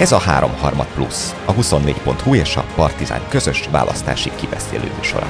[0.00, 5.26] Ez a 3 harmad plusz, a 24.hu és a Partizán közös választási kibeszélő műsora.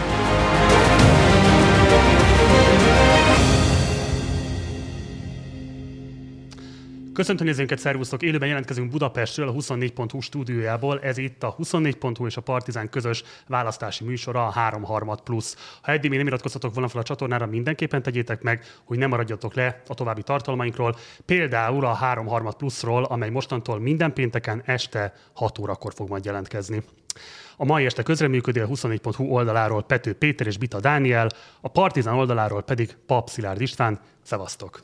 [7.12, 8.22] Köszöntöm nézőinket, szervusztok!
[8.22, 11.00] Élőben jelentkezünk Budapestről, a 24.hu stúdiójából.
[11.00, 15.78] Ez itt a 24.hu és a Partizán közös választási műsora, a 3 harmad plusz.
[15.82, 19.54] Ha eddig még nem iratkoztatok volna fel a csatornára, mindenképpen tegyétek meg, hogy ne maradjatok
[19.54, 20.96] le a további tartalmainkról.
[21.26, 26.82] Például a 3 harmad pluszról, amely mostantól minden pénteken este 6 órakor fog majd jelentkezni.
[27.56, 31.28] A mai este közreműködő a 24.hu oldaláról Pető Péter és Bita Dániel,
[31.60, 34.00] a Partizán oldaláról pedig Pap Szilárd István.
[34.22, 34.82] Szevasztok!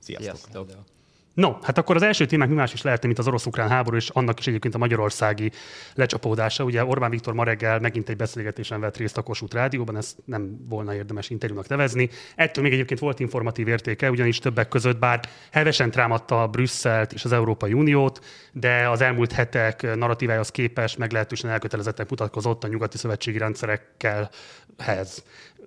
[0.00, 0.36] Sziasztok!
[0.36, 0.92] Sziasztok.
[1.34, 4.08] No, hát akkor az első témák mi más is lehet, mint az orosz-ukrán háború, és
[4.08, 5.50] annak is egyébként a magyarországi
[5.94, 6.64] lecsapódása.
[6.64, 10.56] Ugye Orbán Viktor ma reggel megint egy beszélgetésen vett részt a Kossuth Rádióban, ezt nem
[10.68, 12.10] volna érdemes interjúnak nevezni.
[12.34, 17.32] Ettől még egyébként volt informatív értéke, ugyanis többek között, bár hevesen támadta Brüsszelt és az
[17.32, 24.30] Európai Uniót, de az elmúlt hetek narratívájához képest meglehetősen elkötelezettek mutatkozott a nyugati szövetségi rendszerekkel
[24.78, 25.24] hez.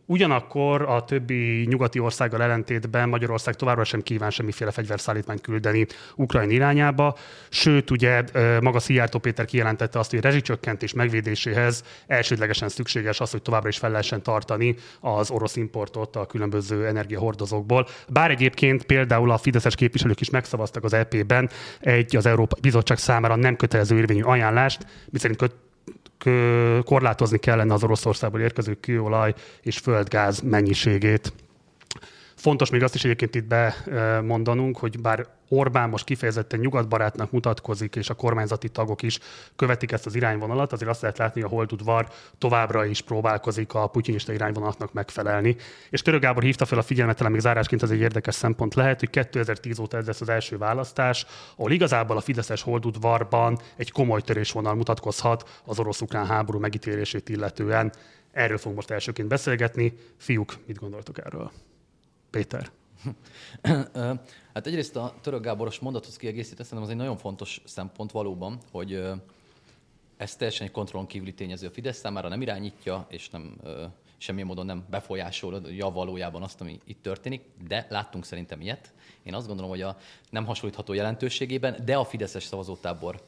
[0.09, 7.17] Ugyanakkor a többi nyugati országgal ellentétben Magyarország továbbra sem kíván semmiféle fegyverszállítmányt küldeni Ukrajna irányába,
[7.49, 8.23] sőt, ugye
[8.61, 13.89] maga Szijjártó Péter kijelentette azt, hogy rezsicsökkentés megvédéséhez elsődlegesen szükséges az, hogy továbbra is fel
[13.89, 17.87] lehessen tartani az orosz importot a különböző energiahordozókból.
[18.09, 23.35] Bár egyébként például a fideszes képviselők is megszavaztak az EP-ben egy az Európai Bizottság számára
[23.35, 25.55] nem kötelező érvényű ajánlást, miszerint köt
[26.83, 31.33] korlátozni kellene az Oroszországból érkező kőolaj és földgáz mennyiségét.
[32.37, 38.09] Fontos még azt is egyébként itt bemondanunk, hogy bár Orbán most kifejezetten nyugatbarátnak mutatkozik, és
[38.09, 39.19] a kormányzati tagok is
[39.55, 42.07] követik ezt az irányvonalat, azért azt lehet látni, hogy a holdudvar
[42.37, 45.55] továbbra is próbálkozik a putyinista irányvonalatnak megfelelni.
[45.89, 48.99] És Török Gábor hívta fel a figyelmet, talán még zárásként ez egy érdekes szempont lehet,
[48.99, 51.25] hogy 2010 óta ez lesz az első választás,
[51.55, 57.93] ahol igazából a Fideszes holdudvarban egy komoly törésvonal mutatkozhat az orosz-ukrán háború megítélését illetően.
[58.31, 59.97] Erről fogunk most elsőként beszélgetni.
[60.17, 61.51] Fiúk, mit gondoltok erről?
[62.37, 62.71] Péter.
[64.53, 69.03] hát egyrészt a török Gáboros mondathoz kiegészítve, szerintem az egy nagyon fontos szempont valóban, hogy
[70.17, 73.57] ez teljesen egy kontrollon kívüli tényező a Fidesz számára, nem irányítja, és nem
[74.17, 78.93] semmilyen módon nem befolyásolja valójában azt, ami itt történik, de láttunk szerintem ilyet.
[79.23, 79.97] Én azt gondolom, hogy a
[80.29, 83.21] nem hasonlítható jelentőségében, de a Fideszes szavazótábor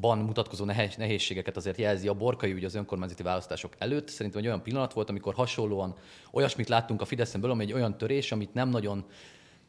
[0.00, 0.64] ban mutatkozó
[0.96, 4.08] nehézségeket azért jelzi a borkai ügy az önkormányzati választások előtt.
[4.08, 5.94] Szerintem egy olyan pillanat volt, amikor hasonlóan
[6.32, 9.04] olyasmit láttunk a Fideszen belül, egy olyan törés, amit nem nagyon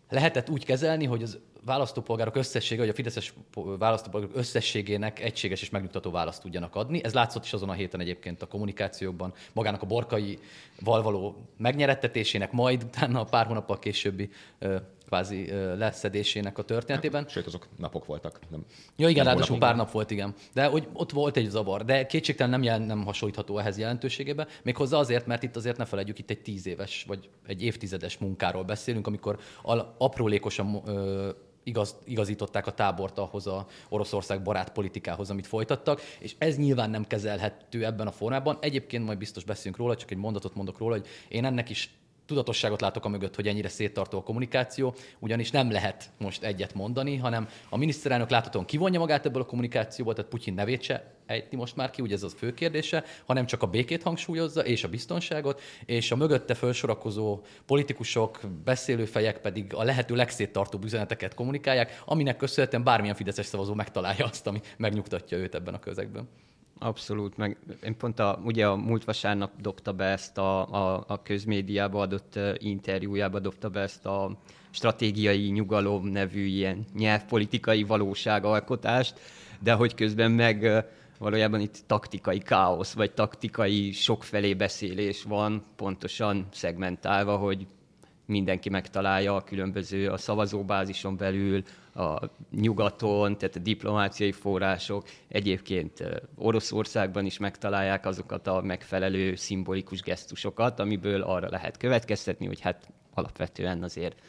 [0.09, 3.33] lehetett úgy kezelni, hogy az választópolgárok összessége, vagy a fideszes
[3.77, 7.03] választópolgárok összességének egységes és megnyugtató választ tudjanak adni.
[7.03, 10.39] Ez látszott is azon a héten egyébként a kommunikációkban, magának a borkai
[10.79, 14.29] valvaló megnyerettetésének, majd utána a pár hónappal későbbi
[15.09, 17.25] kvázi leszedésének a történetében.
[17.27, 18.39] Sőt, azok napok voltak.
[18.49, 18.65] Nem,
[18.95, 20.33] ja, igen, ráadásul pár nap volt, igen.
[20.53, 24.47] De hogy ott volt egy zavar, de kétségtelen nem, jel, nem hasonlítható ehhez jelentőségében.
[24.63, 28.63] Méghozzá azért, mert itt azért ne felejtjük, itt egy tíz éves vagy egy évtizedes munkáról
[28.63, 29.39] beszélünk, amikor
[29.97, 31.29] aprólékosan ö,
[31.63, 37.07] igaz, igazították a tábort ahhoz a Oroszország barát politikához, amit folytattak, és ez nyilván nem
[37.07, 38.57] kezelhető ebben a formában.
[38.61, 41.89] Egyébként majd biztos beszélünk róla, csak egy mondatot mondok róla, hogy én ennek is
[42.29, 47.17] tudatosságot látok a mögött, hogy ennyire széttartó a kommunikáció, ugyanis nem lehet most egyet mondani,
[47.17, 51.75] hanem a miniszterelnök láthatóan kivonja magát ebből a kommunikációból, tehát Putyin nevét se ejti most
[51.75, 55.61] már ki, ugye ez az fő kérdése, hanem csak a békét hangsúlyozza, és a biztonságot,
[55.85, 63.15] és a mögötte felsorakozó politikusok, beszélőfejek pedig a lehető legszéttartóbb üzeneteket kommunikálják, aminek köszönhetően bármilyen
[63.15, 66.27] fideszes szavazó megtalálja azt, ami megnyugtatja őt ebben a közegben.
[66.81, 71.21] Abszolút, meg én pont a, ugye a múlt vasárnap dobta be ezt a, a, a
[71.21, 74.37] közmédiába adott interjújába dobta be ezt a
[74.69, 79.19] stratégiai nyugalom nevű ilyen nyelvpolitikai valóságalkotást,
[79.59, 80.85] de hogy közben meg
[81.17, 87.67] valójában itt taktikai káosz, vagy taktikai sokfelé beszélés van, pontosan szegmentálva, hogy
[88.25, 91.63] mindenki megtalálja a különböző a szavazóbázison belül,
[91.99, 96.03] a nyugaton, tehát a diplomáciai források, egyébként
[96.35, 103.83] Oroszországban is megtalálják azokat a megfelelő szimbolikus gesztusokat, amiből arra lehet következtetni, hogy hát alapvetően
[103.83, 104.21] azért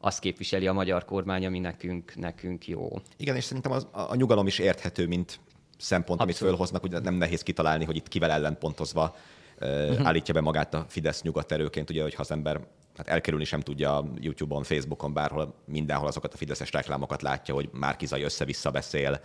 [0.00, 2.88] azt képviseli a magyar kormány, ami nekünk, nekünk jó.
[3.16, 5.40] Igen, és szerintem az, a nyugalom is érthető, mint
[5.78, 6.20] szempont, Abszolút.
[6.20, 9.16] amit fölhoznak, ugye nem nehéz kitalálni, hogy itt kivel ellenpontozva
[9.60, 10.06] uh-huh.
[10.06, 12.60] állítja be magát a Fidesz nyugat erőként, ugye, hogyha az ember
[12.96, 18.22] hát elkerülni sem tudja YouTube-on, Facebookon, bárhol, mindenhol azokat a fideszes reklámokat látja, hogy Márkizai
[18.22, 19.20] össze-vissza beszél,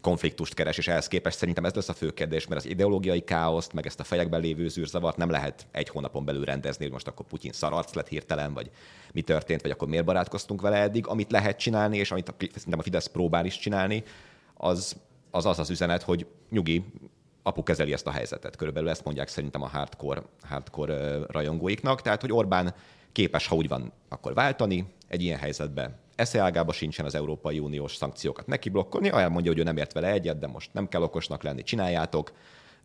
[0.00, 3.72] konfliktust keres, és ehhez képest szerintem ez lesz a fő kérdés, mert az ideológiai káoszt,
[3.72, 7.26] meg ezt a fejekben lévő zűrzavart nem lehet egy hónapon belül rendezni, hogy most akkor
[7.26, 8.70] Putyin szararc lett hirtelen, vagy
[9.12, 11.06] mi történt, vagy akkor miért barátkoztunk vele eddig.
[11.06, 14.02] Amit lehet csinálni, és amit szerintem a Fidesz próbál is csinálni,
[14.54, 14.96] az
[15.30, 16.84] az az, az üzenet, hogy nyugi,
[17.42, 18.56] apu kezeli ezt a helyzetet.
[18.56, 22.02] Körülbelül ezt mondják szerintem a hardcore, hardcore rajongóiknak.
[22.02, 22.74] Tehát, hogy Orbán
[23.12, 25.98] képes, ha úgy van, akkor váltani egy ilyen helyzetbe.
[26.14, 30.38] Eszeágába sincsen az Európai Uniós szankciókat neki blokkolni, elmondja, hogy ő nem ért vele egyet,
[30.38, 32.32] de most nem kell okosnak lenni, csináljátok.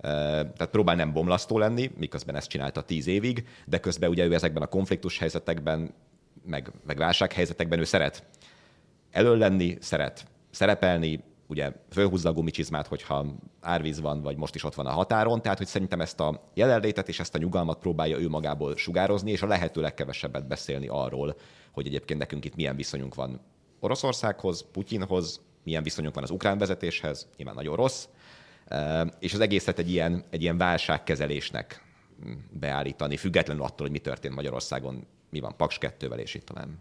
[0.02, 4.63] Tehát próbál nem bomlasztó lenni, miközben ezt csinálta tíz évig, de közben ugye ő ezekben
[4.63, 5.94] a konfliktus helyzetekben,
[6.46, 8.24] meg, meg válsághelyzetekben ő szeret
[9.12, 13.25] elől lenni, szeret szerepelni, ugye fölhúzza a gumicsizmát, hogyha
[13.62, 17.07] árvíz van, vagy most is ott van a határon, tehát hogy szerintem ezt a jelenlétet
[17.07, 21.36] és ezt a nyugalmat próbálja ő magából sugározni, és a lehető legkevesebbet beszélni arról,
[21.71, 23.42] hogy egyébként nekünk itt milyen viszonyunk van
[23.80, 28.07] Oroszországhoz, Putyinhoz, milyen viszonyunk van az ukrán vezetéshez, nyilván nagyon rossz,
[29.19, 31.83] és az egészet egy ilyen, egy ilyen válságkezelésnek
[32.51, 36.80] beállítani, függetlenül attól, hogy mi történt Magyarországon, mi van Paks 2-vel, és itt talán.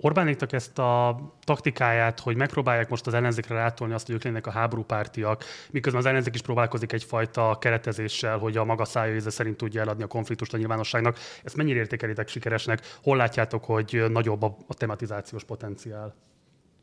[0.00, 4.50] Orbánéknak ezt a taktikáját, hogy megpróbálják most az ellenzékre rátolni azt, hogy ők lennek a
[4.50, 9.80] háborúpártiak, miközben az ellenzék is próbálkozik egyfajta keretezéssel, hogy a maga szája íze szerint tudja
[9.80, 11.18] eladni a konfliktust a nyilvánosságnak.
[11.44, 12.80] Ezt mennyire értékelitek sikeresnek?
[13.02, 16.14] Hol látjátok, hogy nagyobb a, tematizációs potenciál?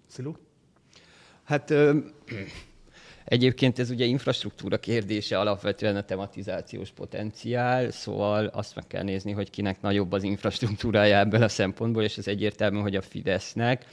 [0.07, 0.33] Szilu?
[1.43, 1.73] Hát
[3.25, 9.49] Egyébként ez ugye infrastruktúra kérdése, alapvetően a tematizációs potenciál, szóval azt meg kell nézni, hogy
[9.49, 13.85] kinek nagyobb az infrastruktúrája ebből a szempontból, és ez egyértelmű, hogy a Fidesznek.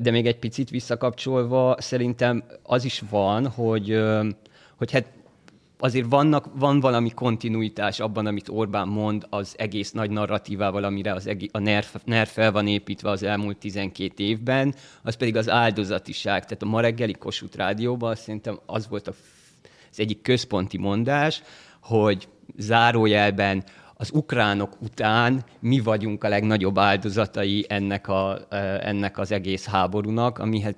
[0.00, 4.00] De még egy picit visszakapcsolva, szerintem az is van, hogy,
[4.76, 5.06] hogy hát
[5.78, 11.26] azért vannak, van valami kontinuitás abban, amit Orbán mond az egész nagy narratívával, amire az
[11.26, 16.44] egész, a NER, NER fel van építve az elmúlt 12 évben, az pedig az áldozatiság.
[16.44, 19.12] Tehát a ma reggeli Kossuth Rádióban szerintem az volt a,
[19.90, 21.42] az egyik központi mondás,
[21.80, 23.64] hogy zárójelben
[23.94, 28.38] az ukránok után mi vagyunk a legnagyobb áldozatai ennek, a,
[28.80, 30.76] ennek az egész háborúnak, ami hát,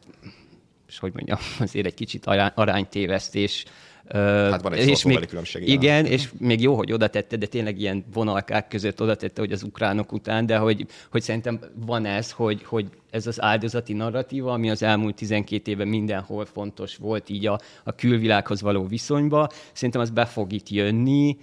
[0.88, 3.64] és hogy mondjam, azért egy kicsit aránytévesztés
[4.12, 5.62] Hát van egy és még, különbség.
[5.62, 9.40] Igen, igen, és még jó, hogy oda tette, de tényleg ilyen vonalkák között oda tette,
[9.40, 13.92] hogy az ukránok után, de hogy, hogy szerintem van ez, hogy, hogy ez az áldozati
[13.92, 19.48] narratíva, ami az elmúlt 12 évben mindenhol fontos volt így a, a külvilághoz való viszonyba,
[19.72, 21.36] szerintem az be fog itt jönni,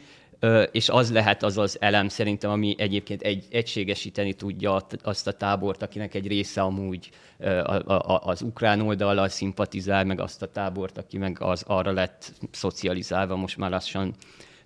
[0.72, 5.81] és az lehet az az elem szerintem, ami egyébként egy, egységesíteni tudja azt a tábort,
[5.81, 7.10] akinek egy része amúgy
[8.06, 13.57] az ukrán oldallal szimpatizál, meg azt a tábort, aki meg az arra lett szocializálva most
[13.57, 14.16] már lassan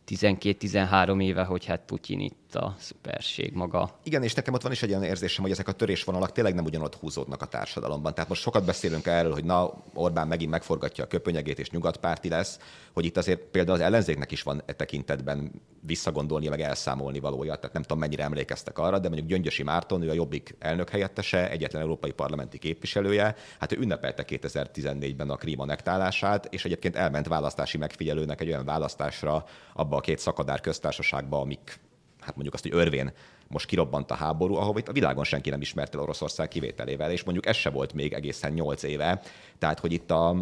[0.08, 4.00] 12-13 éve, hogy hát Putyin itt a szuperség maga.
[4.04, 6.66] Igen, és nekem ott van is egy olyan érzésem, hogy ezek a törésvonalak tényleg nem
[6.66, 8.14] ugyanott húzódnak a társadalomban.
[8.14, 12.60] Tehát most sokat beszélünk erről, hogy na, Orbán megint megforgatja a köpönyegét és nyugatpárti lesz,
[12.94, 17.56] hogy itt azért például az ellenzéknek is van e tekintetben visszagondolni, meg elszámolni valója.
[17.56, 21.50] Tehát nem tudom, mennyire emlékeztek arra, de mondjuk Gyöngyösi Márton, ő a Jobbik elnök helyettese,
[21.50, 27.78] egyetlen európai parlamenti képviselője, hát ő ünnepelte 2014-ben a Krím anektálását, és egyébként elment választási
[27.78, 31.80] megfigyelőnek egy olyan választásra abba a két szakadár köztársaságba, amik
[32.22, 33.12] hát mondjuk azt, hogy örvén
[33.48, 37.46] most kirobbant a háború, ahol itt a világon senki nem ismerte Oroszország kivételével, és mondjuk
[37.46, 39.22] ez se volt még egészen nyolc éve.
[39.58, 40.36] Tehát, hogy itt a,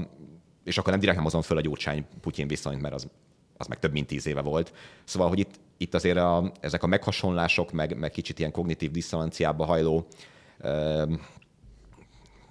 [0.64, 3.08] és akkor nem direkt nem hozom föl a Gyurcsány-Putyin viszonyt, mert az,
[3.58, 4.74] az meg több mint tíz éve volt.
[5.04, 9.66] Szóval, hogy itt, itt azért a, ezek a meghasonlások, meg, meg kicsit ilyen kognitív diszonanciába
[9.66, 10.08] hajló
[10.60, 11.04] ö,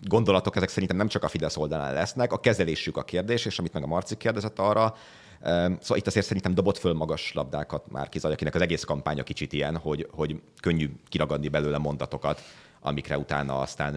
[0.01, 3.73] gondolatok, ezek szerintem nem csak a Fidesz oldalán lesznek, a kezelésük a kérdés, és amit
[3.73, 4.95] meg a Marci kérdezett arra,
[5.41, 9.53] Szóval itt azért szerintem dobott föl magas labdákat már Kizaj, akinek az egész kampánya kicsit
[9.53, 12.41] ilyen, hogy, hogy könnyű kiragadni belőle mondatokat,
[12.81, 13.93] amikre utána aztán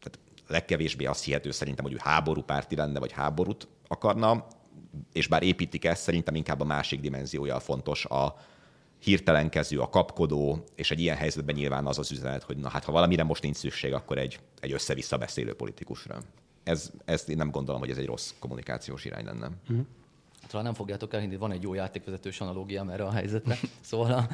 [0.00, 0.18] tehát
[0.48, 4.46] legkevésbé azt hihető szerintem, hogy ő háború párti lenne, vagy háborút akarna,
[5.12, 8.36] és bár építik ezt, szerintem inkább a másik dimenziója fontos, a
[8.98, 12.92] hirtelenkező, a kapkodó, és egy ilyen helyzetben nyilván az az üzenet, hogy na hát ha
[12.92, 16.18] valamire most nincs szükség, akkor egy, egy össze-vissza beszélő politikusra.
[16.64, 19.50] Ez, ez én nem gondolom, hogy ez egy rossz kommunikációs irány lenne.
[19.68, 19.86] Uh-huh
[20.50, 23.56] talán nem fogjátok elhinni, van egy jó játékvezetős analógiám erre a helyzetre.
[23.80, 24.28] Szóval a,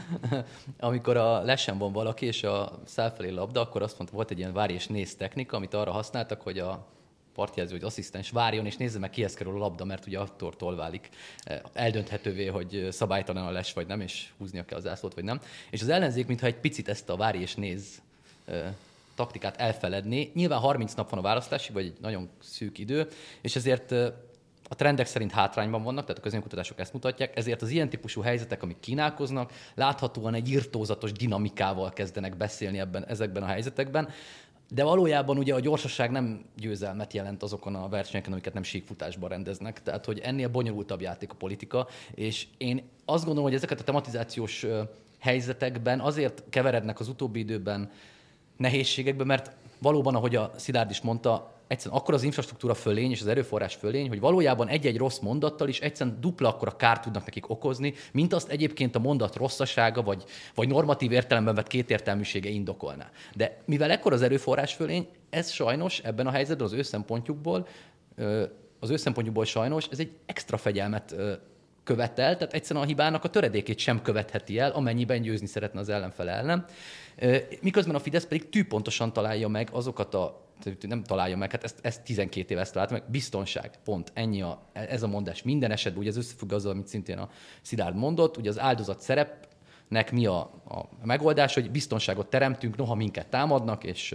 [0.86, 4.52] amikor a lesen van valaki, és a felfelé labda, akkor azt mondta, volt egy ilyen
[4.52, 6.86] várj és néz technika, amit arra használtak, hogy a
[7.34, 11.08] partjelző vagy asszisztens várjon, és nézze meg, kihez kerül a labda, mert ugye attól válik
[11.72, 15.40] eldönthetővé, hogy szabálytalan a les vagy nem, és húznia kell az ászlót vagy nem.
[15.70, 18.02] És az ellenzék, mintha egy picit ezt a várj és néz
[19.14, 20.30] taktikát elfeledni.
[20.34, 23.08] Nyilván 30 nap van a választási, vagy egy nagyon szűk idő,
[23.40, 23.94] és ezért
[24.68, 28.62] a trendek szerint hátrányban vannak, tehát a közönkutatások ezt mutatják, ezért az ilyen típusú helyzetek,
[28.62, 34.08] amik kínálkoznak, láthatóan egy irtózatos dinamikával kezdenek beszélni ebben, ezekben a helyzetekben.
[34.68, 39.82] De valójában ugye a gyorsaság nem győzelmet jelent azokon a versenyeken, amiket nem síkfutásban rendeznek.
[39.82, 44.66] Tehát, hogy ennél bonyolultabb játék a politika, és én azt gondolom, hogy ezeket a tematizációs
[45.18, 47.90] helyzetekben azért keverednek az utóbbi időben
[48.56, 53.26] nehézségekbe, mert valóban, ahogy a Szilárd is mondta, egyszerűen akkor az infrastruktúra fölény és az
[53.26, 57.50] erőforrás fölény, hogy valójában egy-egy rossz mondattal is egyszerűen dupla akkor a kárt tudnak nekik
[57.50, 63.10] okozni, mint azt egyébként a mondat rosszasága vagy, vagy normatív értelemben vett kétértelműsége indokolná.
[63.34, 67.66] De mivel ekkor az erőforrás fölény, ez sajnos ebben a helyzetben az ő szempontjukból,
[68.80, 71.14] az ő szempontjukból sajnos ez egy extra fegyelmet
[71.84, 76.32] követel, tehát egyszerűen a hibának a töredékét sem követheti el, amennyiben győzni szeretne az ellenfele
[76.32, 76.64] ellen.
[77.60, 80.45] Miközben a Fidesz pedig tűpontosan találja meg azokat a
[80.80, 84.62] nem találja meg, hát ezt, ezt 12 éve ezt találta meg, biztonság, pont, ennyi a,
[84.72, 85.42] ez a mondás.
[85.42, 87.28] Minden esetben, ugye ez összefügg azzal, amit szintén a
[87.62, 89.46] Szilárd mondott, ugye az áldozat szerep
[89.88, 94.14] nek mi a, a megoldás, hogy biztonságot teremtünk, noha minket támadnak, és,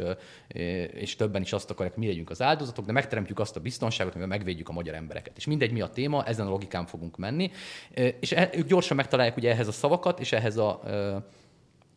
[0.94, 4.38] és többen is azt akarják, mi legyünk az áldozatok, de megteremtjük azt a biztonságot, amivel
[4.38, 5.38] megvédjük a magyar embereket.
[5.38, 7.52] És mindegy, mi a téma, ezen a logikán fogunk menni.
[8.20, 10.82] És e, ők gyorsan megtalálják ugye ehhez a szavakat, és ehhez a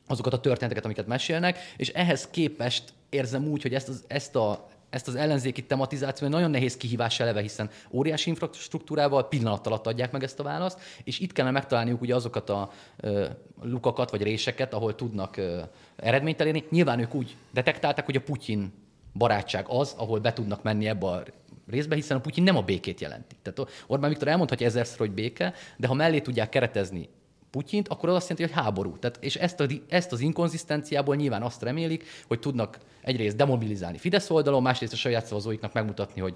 [0.07, 4.67] azokat a történeteket, amiket mesélnek, és ehhez képest érzem úgy, hogy ezt, az, ezt a
[4.95, 10.23] ezt az ellenzéki tematizáció nagyon nehéz kihívás eleve, hiszen óriási infrastruktúrával pillanat alatt adják meg
[10.23, 13.27] ezt a választ, és itt kellene megtalálniuk ugye azokat a ö,
[13.63, 15.63] lukakat vagy réseket, ahol tudnak ö,
[15.97, 16.65] eredményt elérni.
[16.71, 18.73] Nyilván ők úgy detektálták, hogy a Putyin
[19.13, 21.23] barátság az, ahol be tudnak menni ebbe a
[21.67, 23.37] részbe, hiszen a Putyin nem a békét jelenti.
[23.43, 27.09] Tehát Orbán Viktor elmondhatja ezerszer, hogy béke, de ha mellé tudják keretezni
[27.55, 28.99] Putyint, akkor az azt jelenti, hogy háború.
[28.99, 34.31] Tehát, és ezt, a, ezt az inkonzisztenciából nyilván azt remélik, hogy tudnak egyrészt demobilizálni Fidesz
[34.31, 36.35] oldalon, másrészt a saját szavazóiknak megmutatni, hogy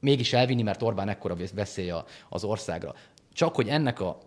[0.00, 1.92] mégis elvinni, mert Orbán ekkora veszély
[2.28, 2.94] az országra.
[3.32, 4.18] Csak hogy ennek a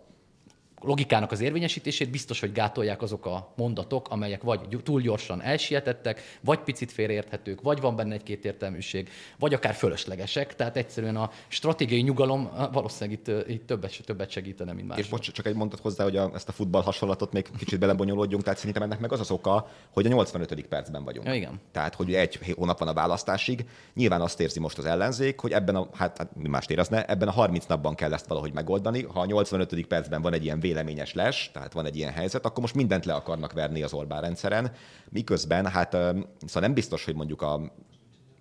[0.82, 6.58] logikának az érvényesítését biztos, hogy gátolják azok a mondatok, amelyek vagy túl gyorsan elsietettek, vagy
[6.58, 9.08] picit félreérthetők, vagy van benne egy-két értelműség,
[9.38, 10.56] vagy akár fölöslegesek.
[10.56, 14.98] Tehát egyszerűen a stratégiai nyugalom valószínűleg itt, itt többet, többet segítene, mint más.
[14.98, 18.42] És bocs, csak egy mondat hozzá, hogy a, ezt a futball hasonlatot még kicsit belebonyolódjunk,
[18.42, 20.66] tehát szerintem ennek meg az az oka, hogy a 85.
[20.66, 21.26] percben vagyunk.
[21.26, 21.60] Ja, igen.
[21.72, 23.64] Tehát, hogy egy hónap van a választásig.
[23.94, 27.28] Nyilván azt érzi most az ellenzék, hogy ebben a, hát, hát mi mást érezne, ebben
[27.28, 29.02] a 30 napban kell ezt valahogy megoldani.
[29.02, 29.86] Ha a 85.
[29.86, 33.14] percben van egy ilyen véleményes les, tehát van egy ilyen helyzet, akkor most mindent le
[33.14, 34.72] akarnak verni az Orbán rendszeren,
[35.08, 36.28] miközben hát szóval
[36.60, 37.72] nem biztos, hogy mondjuk a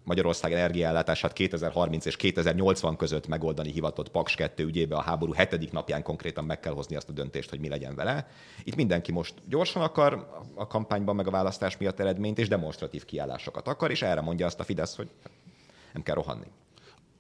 [0.03, 6.03] Magyarország energiaellátását 2030 és 2080 között megoldani hivatott Paks 2 ügyébe a háború hetedik napján
[6.03, 8.27] konkrétan meg kell hozni azt a döntést, hogy mi legyen vele.
[8.63, 13.67] Itt mindenki most gyorsan akar a kampányban meg a választás miatt eredményt, és demonstratív kiállásokat
[13.67, 15.09] akar, és erre mondja azt a Fidesz, hogy
[15.93, 16.47] nem kell rohanni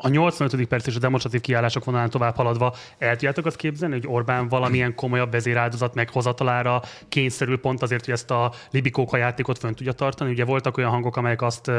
[0.01, 0.67] a 85.
[0.67, 4.95] perc és a demonstratív kiállások vonalán tovább haladva el tudjátok azt képzelni, hogy Orbán valamilyen
[4.95, 10.31] komolyabb vezéráldozat meghozatalára kényszerül pont azért, hogy ezt a libikóka játékot fönn tudja tartani.
[10.31, 11.71] Ugye voltak olyan hangok, amelyek azt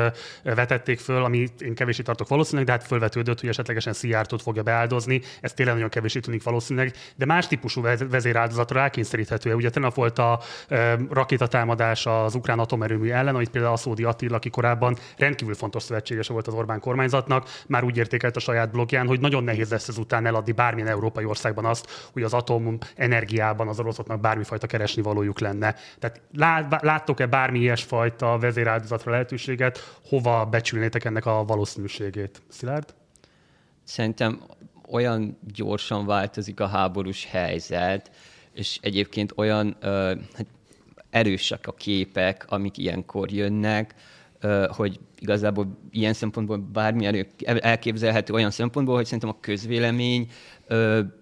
[0.42, 5.20] vetették föl, ami én kevésé tartok valószínűleg, de hát fölvetődött, hogy esetlegesen Szijjártót fogja beáldozni.
[5.40, 9.54] Ez tényleg nagyon kevésé tűnik valószínűleg, de más típusú vezéráldozatra rákényszeríthető.
[9.54, 10.40] Ugye tegnap volt a
[11.10, 16.46] rakétatámadás az ukrán atomerőmű ellen, amit például Aszódi Attila, aki korábban rendkívül fontos szövetségese volt
[16.46, 20.52] az Orbán kormányzatnak, már úgy értékelt a saját blogján, hogy nagyon nehéz lesz ezután eladni
[20.52, 25.74] bármilyen európai országban azt, hogy az atom energiában az oroszoknak bármifajta keresni valójuk lenne.
[25.98, 26.20] Tehát
[26.82, 32.42] láttok-e bármi ilyesfajta vezéráldozatra lehetőséget, hova becsülnétek ennek a valószínűségét?
[32.48, 32.94] Szilárd?
[33.84, 34.40] Szerintem
[34.90, 38.10] olyan gyorsan változik a háborús helyzet,
[38.52, 40.46] és egyébként olyan ö, hát
[41.10, 43.94] erősek a képek, amik ilyenkor jönnek,
[44.68, 50.28] hogy igazából ilyen szempontból bármi elképzelhető olyan szempontból, hogy szerintem a közvélemény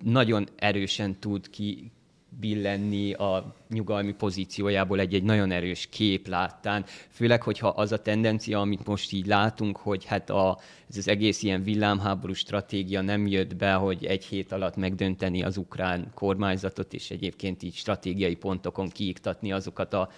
[0.03, 1.93] nagyon erősen tud ki,
[2.41, 6.85] billenni a nyugalmi pozíciójából egy-egy nagyon erős kép láttán.
[7.11, 10.59] Főleg, hogyha az a tendencia, amit most így látunk, hogy hát a,
[10.91, 15.57] ez az egész ilyen villámháború stratégia nem jött be, hogy egy hét alatt megdönteni az
[15.57, 20.09] ukrán kormányzatot, és egyébként így stratégiai pontokon kiiktatni azokat a,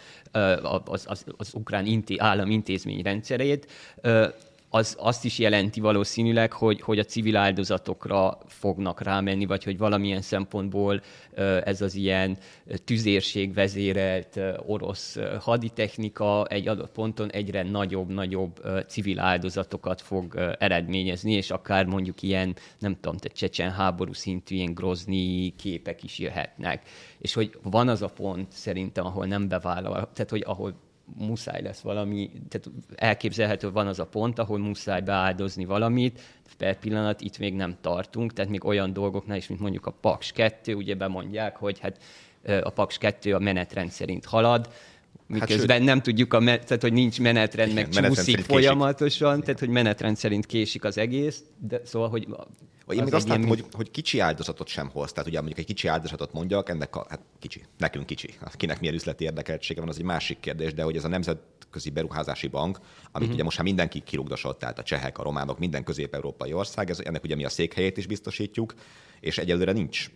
[0.85, 3.67] az, az, az ukrán inté, állam intézmény rendszerét
[4.73, 10.23] az azt is jelenti valószínűleg, hogy, hogy a civil áldozatokra fognak rámenni, vagy hogy valamilyen
[10.23, 11.03] szempontból
[11.65, 12.39] ez az ilyen
[12.85, 21.87] tüzérség vezérelt orosz haditechnika egy adott ponton egyre nagyobb-nagyobb civil áldozatokat fog eredményezni, és akár
[21.87, 26.89] mondjuk ilyen, nem tudom, te csecsen háború szintű ilyen grozni képek is jöhetnek.
[27.19, 30.75] És hogy van az a pont szerintem, ahol nem bevállal, tehát hogy ahol
[31.19, 36.21] muszáj lesz valami, tehát elképzelhető van az a pont, ahol muszáj beáldozni valamit,
[36.59, 40.33] per pillanat itt még nem tartunk, tehát még olyan dolgoknál is, mint mondjuk a Paks
[40.33, 41.99] 2, ugye bemondják, hogy hát
[42.62, 44.73] a Paks 2 a menetrend szerint halad,
[45.31, 49.45] miközben hát, nem tudjuk, a me- tehát hogy nincs menetrend, meg menetrend csúszik folyamatosan, késik.
[49.45, 52.29] tehát hogy menetrend szerint késik az egész, de szóval, hogy
[52.91, 55.13] vagy én még azt látom, hogy, hogy kicsi áldozatot sem hoz.
[55.13, 58.35] Tehát ugye mondjuk egy kicsi áldozatot mondjak, ennek a, hát kicsi, nekünk kicsi.
[58.53, 62.47] Kinek milyen üzleti érdekeltsége van, az egy másik kérdés, de hogy ez a nemzetközi beruházási
[62.47, 63.33] bank, amit uh-huh.
[63.33, 67.25] ugye most már mindenki kirugdosott, tehát a csehek, a románok, minden közép-európai ország, ez, ennek
[67.25, 68.75] ugye mi a székhelyét is biztosítjuk,
[69.21, 70.11] és egyelőre nincs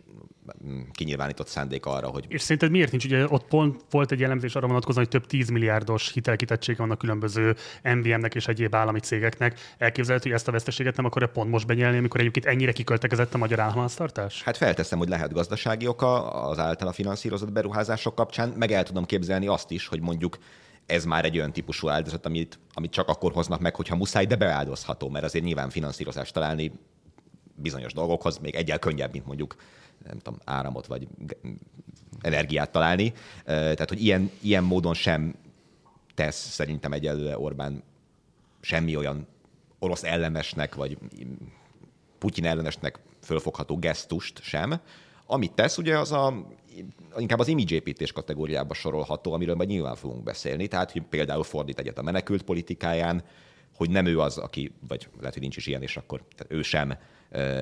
[0.92, 2.24] kinyilvánított szándék arra, hogy...
[2.28, 3.04] És szerinted miért nincs?
[3.04, 6.96] Ugye ott pont volt egy elemzés arra vonatkozóan, hogy több 10 milliárdos hitelkitettsége van a
[6.96, 9.60] különböző MVM-nek és egyéb állami cégeknek.
[9.78, 13.38] Elképzelhető, hogy ezt a veszteséget nem akarja pont most benyelni, amikor egyébként ennyire kiköltekezett a
[13.38, 14.42] magyar államháztartás?
[14.42, 19.46] Hát felteszem, hogy lehet gazdasági oka az általa finanszírozott beruházások kapcsán, meg el tudom képzelni
[19.46, 20.38] azt is, hogy mondjuk
[20.86, 24.36] ez már egy olyan típusú áldozat, amit, amit csak akkor hoznak meg, hogyha muszáj, de
[24.36, 26.72] beáldozható, mert azért nyilván finanszírozást találni
[27.54, 29.56] bizonyos dolgokhoz még egyel könnyebb, mint mondjuk
[30.06, 31.08] nem tudom, áramot vagy
[32.20, 33.12] energiát találni.
[33.44, 35.34] Tehát, hogy ilyen, ilyen módon sem
[36.14, 37.82] tesz szerintem egyelőre Orbán
[38.60, 39.26] semmi olyan
[39.78, 40.98] orosz ellenesnek, vagy
[42.18, 44.80] Putyin ellenesnek fölfogható gesztust sem.
[45.26, 46.46] Amit tesz, ugye az a,
[47.16, 50.66] inkább az építés kategóriába sorolható, amiről majd nyilván fogunk beszélni.
[50.66, 53.24] Tehát, hogy például fordít egyet a menekült politikáján,
[53.76, 56.98] hogy nem ő az, aki, vagy lehet, hogy nincs is ilyen, és akkor ő sem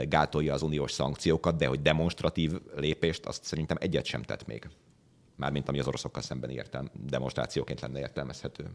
[0.09, 4.69] gátolja az uniós szankciókat, de hogy demonstratív lépést, azt szerintem egyet sem tett még.
[5.37, 8.71] Mármint ami az oroszokkal szemben értem, demonstrációként lenne értelmezhető.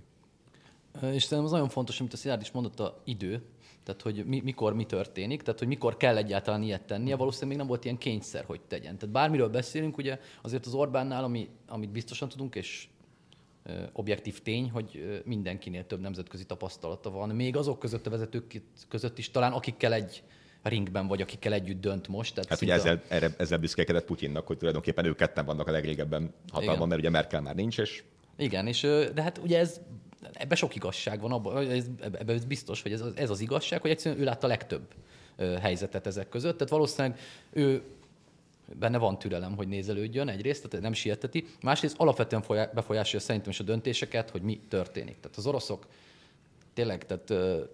[1.01, 3.41] És szerintem az nagyon fontos, amit a Szilárd is mondott, a idő,
[3.83, 7.57] tehát hogy mi, mikor mi történik, tehát hogy mikor kell egyáltalán ilyet tennie, valószínűleg még
[7.57, 8.97] nem volt ilyen kényszer, hogy tegyen.
[8.97, 12.87] Tehát bármiről beszélünk, ugye azért az Orbánnál, ami, amit biztosan tudunk, és
[13.93, 19.31] objektív tény, hogy mindenkinél több nemzetközi tapasztalata van, még azok között a vezetők között is
[19.31, 20.23] talán, akikkel egy
[20.63, 22.33] ringben vagy, akikkel együtt dönt most.
[22.33, 26.33] Tehát hát ugye ezzel, erre, ezzel büszkélkedett Putyinnak, hogy tulajdonképpen ők ketten vannak a legrégebben
[26.51, 26.87] hatalban, Igen.
[26.87, 28.03] mert ugye Merkel már nincs, és...
[28.37, 28.81] Igen, és
[29.13, 29.81] de hát ugye ez
[30.33, 33.89] ebbe sok igazság van, abban, ez, ebbe ez biztos, hogy ez, ez az igazság, hogy
[33.89, 34.93] egyszerűen ő látta a legtöbb
[35.61, 36.57] helyzetet ezek között.
[36.57, 37.19] Tehát valószínűleg
[37.51, 37.83] ő
[38.79, 41.45] benne van türelem, hogy nézelődjön egyrészt, tehát nem sieteti.
[41.61, 42.43] Másrészt alapvetően
[42.73, 45.19] befolyásolja szerintem is a döntéseket, hogy mi történik.
[45.19, 45.87] Tehát az oroszok
[46.77, 47.33] tényleg tehát,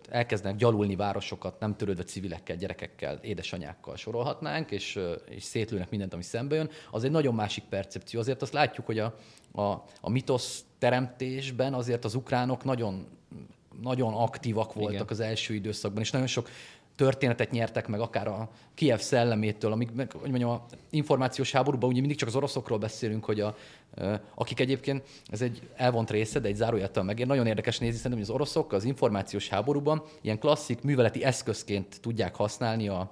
[0.10, 6.56] elkezdenek gyalulni városokat, nem törődve civilekkel, gyerekekkel, édesanyákkal sorolhatnánk, és, és szétlőnek mindent, ami szembe
[6.56, 8.20] jön, az egy nagyon másik percepció.
[8.20, 9.16] Azért azt látjuk, hogy a,
[9.52, 9.62] a,
[10.02, 13.08] a mitosz teremtésben azért az ukránok nagyon
[13.82, 15.08] nagyon aktívak voltak Igen.
[15.10, 16.50] az első időszakban, és nagyon sok
[16.96, 22.00] történetet nyertek meg, akár a Kiev szellemétől, amik, meg, hogy mondjam, a információs háborúban ugye
[22.00, 23.56] mindig csak az oroszokról beszélünk, hogy a,
[24.36, 28.30] akik egyébként, ez egy elvont része, de egy zárójeltel megér, nagyon érdekes nézni, szerintem, hogy
[28.30, 33.12] az oroszok az információs háborúban ilyen klasszik műveleti eszközként tudják használni a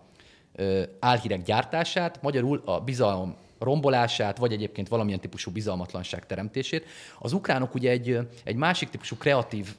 [0.99, 6.85] álhírek gyártását, magyarul a bizalom rombolását, vagy egyébként valamilyen típusú bizalmatlanság teremtését.
[7.19, 9.75] Az ukránok ugye egy, egy másik típusú kreatív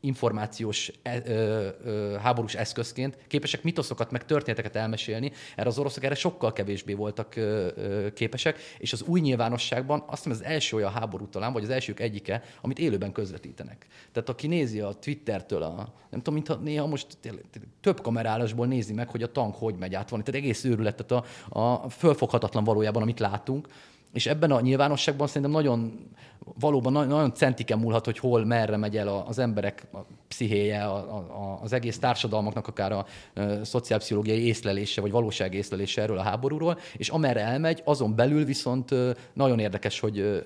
[0.00, 5.32] információs e, ö, ö, háborús eszközként képesek mitoszokat, meg történeteket elmesélni.
[5.56, 10.24] Erre az oroszok erre sokkal kevésbé voltak ö, ö, képesek, és az új nyilvánosságban azt
[10.24, 13.86] hiszem az első olyan háború talán, vagy az elsők egyike, amit élőben közvetítenek.
[14.12, 17.06] Tehát aki nézi a Twittertől, a, nem tudom, mintha néha most
[17.80, 20.24] több kamerálásból nézi meg, hogy a tank hogy megy át van.
[20.24, 23.68] Tehát egész őrület, tehát a, a fölfoghatatlan valójában, amit látunk
[24.12, 26.08] és ebben a nyilvánosságban szerintem nagyon,
[26.60, 29.98] valóban nagyon, centiken múlhat, hogy hol, merre megy el az emberek a
[30.70, 36.22] a, a, az egész társadalmaknak akár a, a szociálpszichológiai észlelése, vagy valóság észlelése erről a
[36.22, 38.94] háborúról, és amerre elmegy, azon belül viszont
[39.32, 40.44] nagyon érdekes, hogy,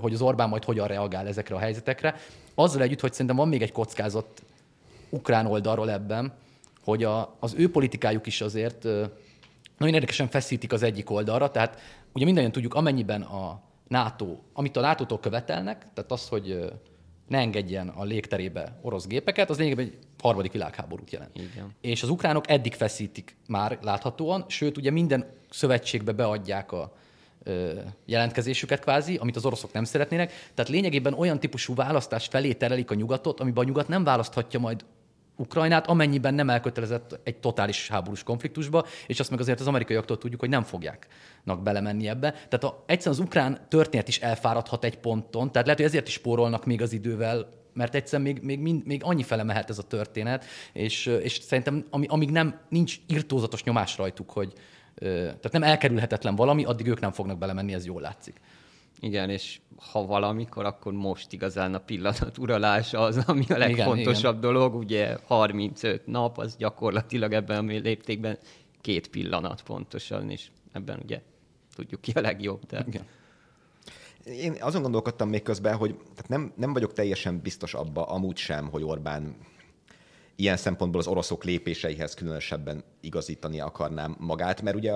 [0.00, 2.14] hogy az Orbán majd hogyan reagál ezekre a helyzetekre.
[2.54, 4.42] Azzal együtt, hogy szerintem van még egy kockázat
[5.08, 6.32] ukrán oldalról ebben,
[6.84, 8.82] hogy a, az ő politikájuk is azért
[9.78, 11.78] nagyon érdekesen feszítik az egyik oldalra, tehát
[12.14, 16.72] ugye mindannyian tudjuk, amennyiben a NATO, amit a NATO-tól követelnek, tehát az, hogy
[17.28, 21.30] ne engedjen a légterébe orosz gépeket, az lényegében egy harmadik világháborút jelent.
[21.36, 21.74] Igen.
[21.80, 26.92] És az ukránok eddig feszítik már láthatóan, sőt, ugye minden szövetségbe beadják a
[28.04, 30.32] jelentkezésüket kvázi, amit az oroszok nem szeretnének.
[30.54, 34.84] Tehát lényegében olyan típusú választás felé terelik a nyugatot, amiben a nyugat nem választhatja majd
[35.36, 40.40] Ukrajnát, amennyiben nem elkötelezett egy totális háborús konfliktusba, és azt meg azért az amerikaiaktól tudjuk,
[40.40, 42.30] hogy nem fogjáknak belemenni ebbe.
[42.30, 46.14] Tehát a, egyszerűen az ukrán történet is elfáradhat egy ponton, tehát lehet, hogy ezért is
[46.14, 49.82] spórolnak még az idővel, mert egyszerűen még, még, mind, még annyi fele mehet ez a
[49.82, 54.52] történet, és, és szerintem ami, amíg nem nincs irtózatos nyomás rajtuk, hogy
[54.98, 58.40] tehát nem elkerülhetetlen valami, addig ők nem fognak belemenni, ez jól látszik.
[59.00, 64.30] Igen, és ha valamikor, akkor most igazán a pillanat uralása az, ami a legfontosabb igen,
[64.38, 64.40] igen.
[64.40, 64.74] dolog.
[64.74, 68.38] Ugye 35 nap, az gyakorlatilag ebben a léptékben
[68.80, 71.20] két pillanat pontosan, és ebben ugye
[71.74, 72.66] tudjuk ki a legjobb.
[72.66, 72.86] Tehát...
[72.86, 73.04] Igen.
[74.24, 78.68] Én azon gondolkodtam még közben, hogy tehát nem, nem vagyok teljesen biztos abba, amúgy sem,
[78.68, 79.36] hogy Orbán
[80.36, 84.92] ilyen szempontból az oroszok lépéseihez különösebben igazítani akarnám magát, mert ugye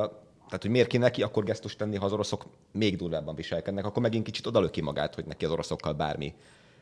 [0.49, 4.03] tehát, hogy miért kéne neki akkor gesztust tenni, ha az oroszok még durvábban viselkednek, akkor
[4.03, 6.35] megint kicsit odalöki magát, hogy neki az oroszokkal bármi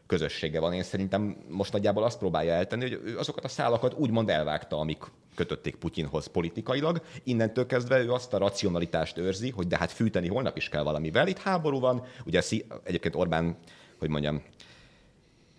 [0.06, 0.72] közössége van.
[0.72, 5.04] Én szerintem most nagyjából azt próbálja eltenni, hogy ő azokat a szálakat úgymond elvágta, amik
[5.34, 7.02] kötötték Putyinhoz politikailag.
[7.24, 11.28] Innentől kezdve ő azt a racionalitást őrzi, hogy de hát fűteni holnap is kell valamivel.
[11.28, 12.42] Itt háború van, ugye
[12.82, 13.56] egyébként Orbán,
[13.98, 14.42] hogy mondjam,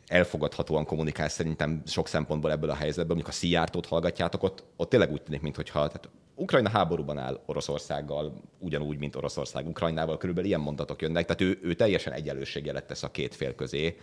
[0.07, 3.15] elfogadhatóan kommunikál szerintem sok szempontból ebből a helyzetből.
[3.15, 8.33] Mondjuk a Szijjártót hallgatjátok, ott, ott tényleg úgy tűnik, mintha tehát Ukrajna háborúban áll Oroszországgal,
[8.59, 13.11] ugyanúgy, mint Oroszország Ukrajnával, körülbelül ilyen mondatok jönnek, tehát ő, ő teljesen egyenlőségjelet tesz a
[13.11, 13.97] két fél közé,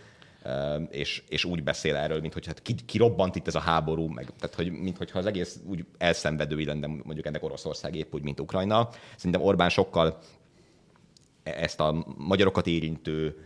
[0.89, 4.07] és, és úgy beszél erről, mint hogy hát ki, ki robbant itt ez a háború,
[4.07, 8.23] meg, tehát hogy, mint hogyha az egész úgy elszenvedői lenne mondjuk ennek Oroszország épp úgy,
[8.23, 8.89] mint Ukrajna.
[9.15, 10.17] Szerintem Orbán sokkal
[11.43, 13.37] ezt a magyarokat érintő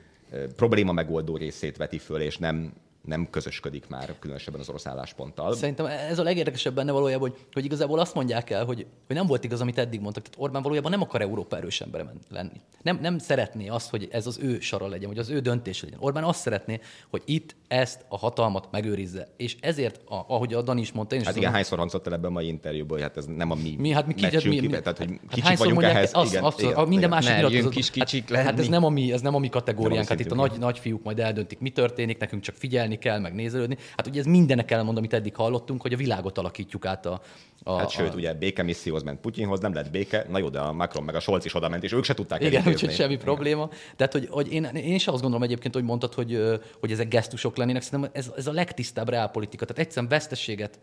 [0.56, 5.56] probléma megoldó részét veti föl, és nem, nem közösködik már különösebben az orosz állásponttal.
[5.56, 9.28] Szerintem ez a legérdekesebb benne valójában, hogy, hogy igazából azt mondják el, hogy, hogy nem
[9.28, 10.24] volt igaz, amit eddig mondtak.
[10.24, 12.62] Tehát Orbán valójában nem akar Európa erős ember lenni.
[12.82, 16.00] Nem, nem szeretné azt, hogy ez az ő sara legyen, hogy az ő döntés legyen.
[16.02, 19.28] Orbán azt szeretné, hogy itt ezt a hatalmat megőrizze.
[19.38, 22.14] És ezért, a, ahogy a Dani is mondta, én is Hát igen, hányszor hangzott el
[22.14, 24.60] ebben a mai interjúban, hogy hát ez nem a mi, mi hát mi, kicsit, mi,
[24.60, 26.12] mi, tehát, hogy hát kicsik vagyunk ehhez.
[26.14, 27.76] Az, igen, az, igen, a minden másik nyilatkozat.
[27.76, 30.08] is kicsik hát, hát, ez nem a mi, ez nem a mi kategóriánk.
[30.08, 33.34] Hát itt a nagy, nagy fiúk majd eldöntik, mi történik, nekünk csak figyelni kell, meg
[33.34, 33.78] nézelődni.
[33.98, 37.22] Hát ugye ez mindenek elmond, amit eddig hallottunk, hogy a világot alakítjuk át a,
[37.64, 38.16] a, hát sőt, a...
[38.16, 41.46] ugye békemisszióhoz ment Putyinhoz, nem lett béke, na jó, de a Macron meg a Scholz
[41.46, 43.24] is oda ment, és ők se tudták Igen, úgyhogy semmi Igen.
[43.24, 43.70] probléma.
[43.96, 47.58] Tehát, hogy, hogy én, én is azt gondolom egyébként, hogy mondtad, hogy, hogy ezek gesztusok
[47.58, 49.66] lennének, szerintem ez, ez a legtisztább reálpolitika.
[49.66, 50.80] Tehát egyszerűen veszteséget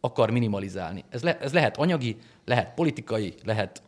[0.00, 1.04] akar minimalizálni.
[1.08, 3.82] Ez, le, ez lehet anyagi, lehet politikai, lehet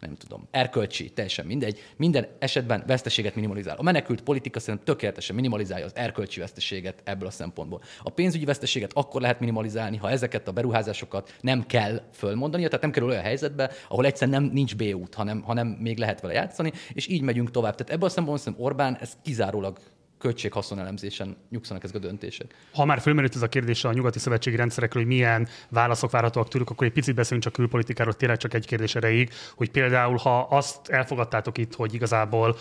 [0.00, 1.78] nem tudom, erkölcsi, teljesen mindegy.
[1.96, 3.76] Minden esetben veszteséget minimalizál.
[3.76, 7.80] A menekült politika szerintem tökéletesen minimalizálja az erkölcsi veszteséget ebből a szempontból.
[8.02, 12.90] A pénzügyi veszteséget akkor lehet minimalizálni, ha ezeket a beruházásokat nem kell fölmondani, tehát nem
[12.90, 17.06] kerül olyan helyzetbe, ahol egyszerűen nem nincs B-út, hanem, hanem még lehet vele játszani, és
[17.06, 17.74] így megyünk tovább.
[17.74, 19.78] Tehát ebből a szempontból szerintem Orbán ez kizárólag
[20.20, 22.54] költség-haszonelemzésen nyugszanak ezek a döntések.
[22.72, 26.70] Ha már fölmerült ez a kérdés a nyugati szövetségi rendszerekről, hogy milyen válaszok várhatóak tőlük,
[26.70, 30.88] akkor egy picit beszélünk csak külpolitikáról, tényleg csak egy kérdés erejéig, hogy például, ha azt
[30.88, 32.56] elfogadtátok itt, hogy igazából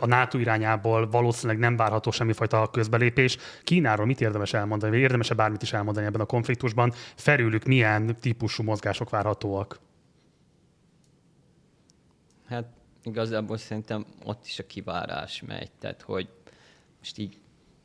[0.00, 5.62] a NATO irányából valószínűleg nem várható semmifajta közbelépés, Kínáról mit érdemes elmondani, vagy érdemes-e bármit
[5.62, 9.80] is elmondani ebben a konfliktusban, felülük milyen típusú mozgások várhatóak?
[12.48, 12.66] Hát
[13.02, 16.28] igazából szerintem ott is a kivárás megy, tehát hogy
[17.06, 17.38] most így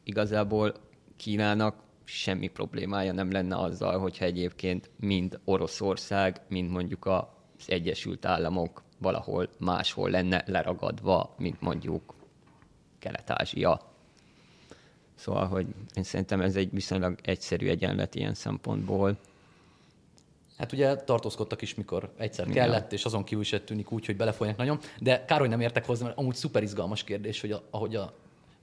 [0.03, 0.73] igazából
[1.17, 7.25] Kínának semmi problémája nem lenne azzal, hogyha egyébként mind Oroszország, mind mondjuk az
[7.67, 12.13] Egyesült Államok valahol máshol lenne leragadva, mint mondjuk
[12.99, 13.81] Kelet-Ázsia.
[15.15, 19.17] Szóval, hogy én szerintem ez egy viszonylag egyszerű egyenlet ilyen szempontból.
[20.57, 22.63] Hát ugye tartózkodtak is, mikor egyszer Igen.
[22.63, 24.79] kellett, és azon kívül is tűnik úgy, hogy belefolynak nagyon.
[24.99, 28.13] De Károly nem értek hozzá, mert amúgy szuper izgalmas kérdés, hogy a, ahogy a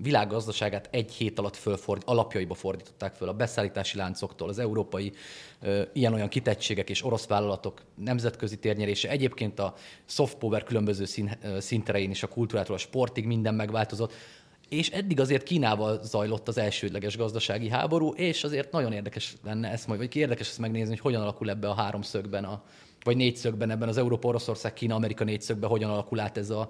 [0.03, 5.13] világgazdaságát egy hét alatt fölford, alapjaiba fordították föl a beszállítási láncoktól, az európai
[5.93, 9.09] ilyen-olyan kitettségek és orosz vállalatok nemzetközi térnyerése.
[9.09, 9.75] Egyébként a
[10.07, 14.13] soft power különböző szín, szinterein is a kultúrától a sportig minden megváltozott.
[14.69, 19.87] És eddig azért Kínával zajlott az elsődleges gazdasági háború, és azért nagyon érdekes lenne ezt
[19.87, 22.63] majd, vagy érdekes ezt megnézni, hogy hogyan alakul ebbe a háromszögben a,
[23.05, 26.69] vagy négyszögben ebben az Európa, Oroszország, Kína, Amerika négyszögben hogyan alakul át ez a,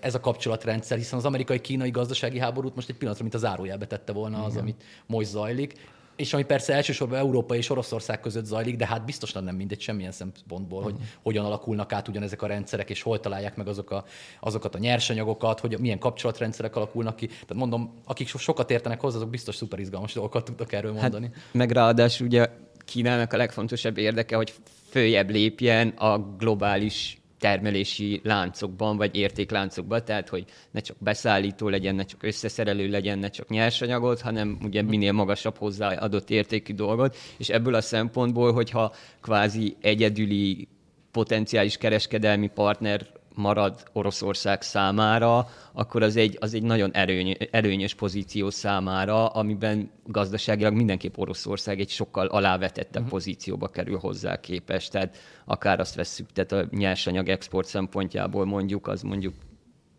[0.00, 4.12] ez a kapcsolatrendszer, hiszen az amerikai-kínai gazdasági háborút most egy pillanatra, mint a zárójelbe tette
[4.12, 4.62] volna az, Igen.
[4.62, 5.74] amit most zajlik.
[6.16, 10.12] És ami persze elsősorban Európa és Oroszország között zajlik, de hát biztosan nem mindegy semmilyen
[10.12, 14.04] szempontból, hogy hogyan alakulnak át ugyanezek a rendszerek, és hol találják meg azok a,
[14.40, 17.26] azokat a nyersanyagokat, hogy milyen kapcsolatrendszerek alakulnak ki.
[17.26, 21.30] Tehát mondom, akik sokat értenek hozzá, azok biztos szuper izgalmas dolgokat tudnak erről hát mondani.
[21.34, 22.48] Hát, meg ráadásul ugye
[22.84, 24.54] Kínának a legfontosabb érdeke, hogy
[24.94, 32.04] följebb lépjen a globális termelési láncokban, vagy értékláncokban, tehát hogy ne csak beszállító legyen, ne
[32.04, 37.74] csak összeszerelő legyen, ne csak nyersanyagot, hanem ugye minél magasabb hozzáadott értékű dolgot, és ebből
[37.74, 40.68] a szempontból, hogyha kvázi egyedüli
[41.10, 48.50] potenciális kereskedelmi partner marad Oroszország számára, akkor az egy, az egy nagyon erőny, erőnyös pozíció
[48.50, 53.08] számára, amiben gazdaságilag mindenképp Oroszország egy sokkal alávetettebb uh-huh.
[53.08, 54.90] pozícióba kerül hozzá képest.
[54.92, 59.34] Tehát akár azt vesszük, tehát a nyersanyag export szempontjából mondjuk, az mondjuk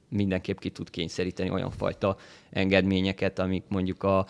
[0.10, 2.18] mindenképp ki tud kényszeríteni olyan fajta
[2.50, 4.28] engedményeket, amik mondjuk a, a,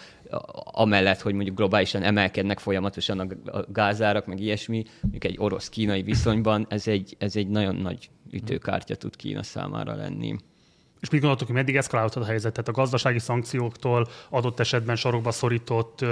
[0.81, 6.65] amellett, hogy mondjuk globálisan emelkednek folyamatosan a, a gázárak, meg ilyesmi, mondjuk egy orosz-kínai viszonyban,
[6.69, 10.35] ez egy, ez egy nagyon nagy ütőkártya tud Kína számára lenni.
[11.01, 12.51] És mit gondoltok, hogy meddig eszkalálódhat a helyzet?
[12.51, 16.05] Tehát a gazdasági szankcióktól adott esetben sorokba szorított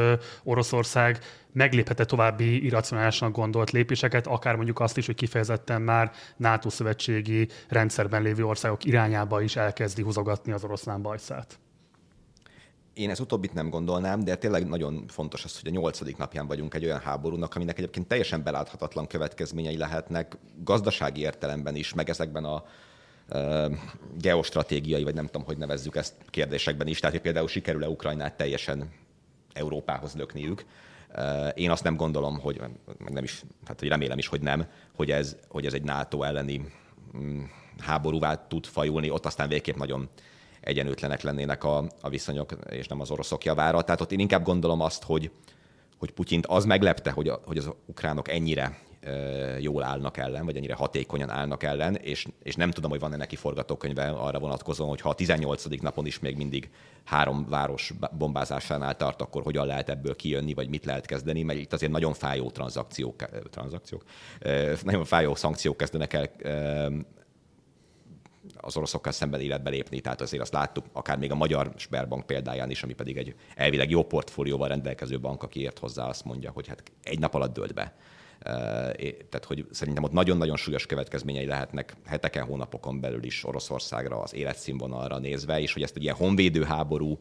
[0.43, 1.19] Oroszország
[1.51, 8.21] megléphetett további irracionálisan gondolt lépéseket, akár mondjuk azt is, hogy kifejezetten már NATO szövetségi rendszerben
[8.21, 11.59] lévő országok irányába is elkezdi húzogatni az oroszlán bajszát.
[12.93, 16.73] Én ez utóbbit nem gondolnám, de tényleg nagyon fontos az, hogy a nyolcadik napján vagyunk
[16.73, 22.63] egy olyan háborúnak, aminek egyébként teljesen beláthatatlan következményei lehetnek gazdasági értelemben is, meg ezekben a
[24.17, 26.99] geostratégiai, vagy nem tudom, hogy nevezzük ezt kérdésekben is.
[26.99, 28.91] Tehát, hogy például sikerül-e Ukrajnát teljesen
[29.53, 30.65] Európához lökniük.
[31.53, 32.61] Én azt nem gondolom, hogy
[32.97, 36.23] meg nem is, hát hogy remélem is, hogy nem, hogy ez, hogy ez egy NATO
[36.23, 36.65] elleni
[37.17, 37.43] mm,
[37.79, 40.09] háborúvá tud fajulni, ott aztán végképp nagyon
[40.63, 43.81] egyenlőtlenek lennének a, a viszonyok, és nem az oroszok javára.
[43.81, 45.31] Tehát ott én inkább gondolom azt, hogy,
[45.97, 48.77] hogy Putyint az meglepte, hogy, a, hogy az ukránok ennyire
[49.59, 53.35] jól állnak ellen, vagy ennyire hatékonyan állnak ellen, és, és nem tudom, hogy van-e neki
[53.35, 55.81] forgatókönyve arra vonatkozóan, hogy ha a 18.
[55.81, 56.69] napon is még mindig
[57.03, 61.73] három város bombázásánál tart, akkor hogyan lehet ebből kijönni, vagy mit lehet kezdeni, mert itt
[61.73, 63.15] azért nagyon fájó tranzakciók,
[63.49, 64.03] tranzakciók
[64.83, 66.29] nagyon fájó szankciók kezdenek el
[68.55, 69.99] az oroszokkal szemben életbe lépni.
[69.99, 73.89] Tehát azért azt láttuk, akár még a magyar Sperbank példáján is, ami pedig egy elvileg
[73.89, 77.73] jó portfólióval rendelkező bank, aki ért hozzá, azt mondja, hogy hát egy nap alatt dölt
[77.73, 77.95] be
[79.29, 85.19] tehát, hogy szerintem ott nagyon-nagyon súlyos következményei lehetnek heteken, hónapokon belül is Oroszországra, az életszínvonalra
[85.19, 87.19] nézve, és hogy ezt egy ilyen honvédő háború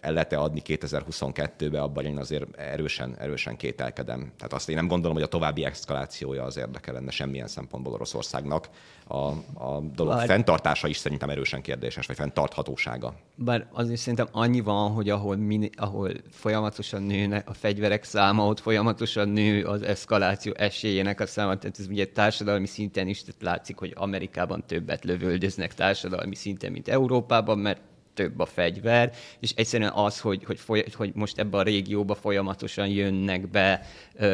[0.00, 4.32] el lehet-e adni 2022-be, abban én azért erősen, erősen kételkedem.
[4.36, 8.68] Tehát azt én nem gondolom, hogy a további eszkalációja az érdeke lenne semmilyen szempontból Oroszországnak.
[9.06, 9.16] A,
[9.64, 10.26] a dolog Bár...
[10.26, 13.14] fenntartása is szerintem erősen kérdéses, vagy fenntarthatósága.
[13.34, 18.60] Bár azért szerintem annyi van, hogy ahol, mini, ahol folyamatosan nőnek a fegyverek száma, ott
[18.60, 21.58] folyamatosan nő az eszkaláció esélyének a száma.
[21.58, 26.88] Tehát ez ugye társadalmi szinten is tehát látszik, hogy Amerikában többet lövöldöznek társadalmi szinten, mint
[26.88, 27.80] Európában, mert
[28.16, 32.88] több a fegyver, és egyszerűen az, hogy, hogy, foly, hogy most ebbe a régióba folyamatosan
[32.88, 33.86] jönnek be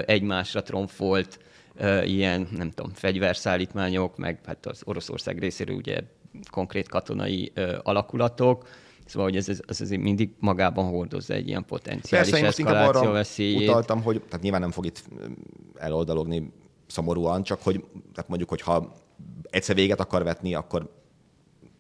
[0.07, 1.39] egymásra tromfolt
[2.05, 6.01] ilyen, nem tudom, fegyverszállítmányok, meg hát az Oroszország részéről ugye
[6.51, 8.67] konkrét katonai alakulatok,
[9.07, 13.69] Szóval, hogy ez, ez, ez azért mindig magában hordozza egy ilyen potenciális Persze, eszkaláció veszélyét.
[13.69, 15.05] utaltam, hogy tehát nyilván nem fog itt
[15.75, 16.53] eloldalogni
[16.87, 18.93] szomorúan, csak hogy tehát mondjuk, hogy ha
[19.51, 21.02] egyszer véget akar vetni, akkor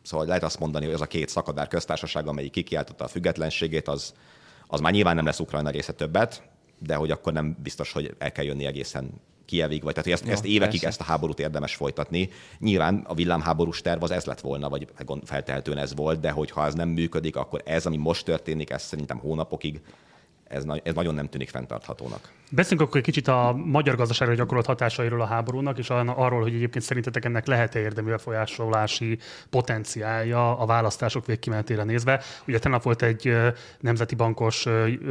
[0.02, 4.14] Szóval lehet azt mondani, hogy az a két szakadár köztársaság, amelyik kikiáltotta a függetlenségét, az,
[4.66, 6.42] az már nyilván nem lesz Ukrajna része többet,
[6.78, 10.26] de hogy akkor nem biztos, hogy el kell jönni egészen Kievig, vagy tehát hogy ezt,
[10.26, 10.86] ja, ezt évekig persze.
[10.86, 12.30] ezt a háborút érdemes folytatni.
[12.58, 14.86] Nyilván a villámháborús terv az ez lett volna, vagy
[15.24, 19.18] feltehetően ez volt, de hogyha ez nem működik, akkor ez, ami most történik, ez szerintem
[19.18, 19.80] hónapokig
[20.52, 22.30] ez, ez nagyon nem tűnik fenntarthatónak.
[22.50, 26.84] Beszéljünk akkor egy kicsit a magyar gazdaságra gyakorolt hatásairól a háborúnak, és arról, hogy egyébként
[26.84, 29.18] szerintetek ennek lehet-e érdemű befolyásolási
[29.50, 32.22] potenciálja a választások végkimenetére nézve.
[32.46, 33.36] Ugye tegnap volt egy
[33.80, 34.66] nemzeti bankos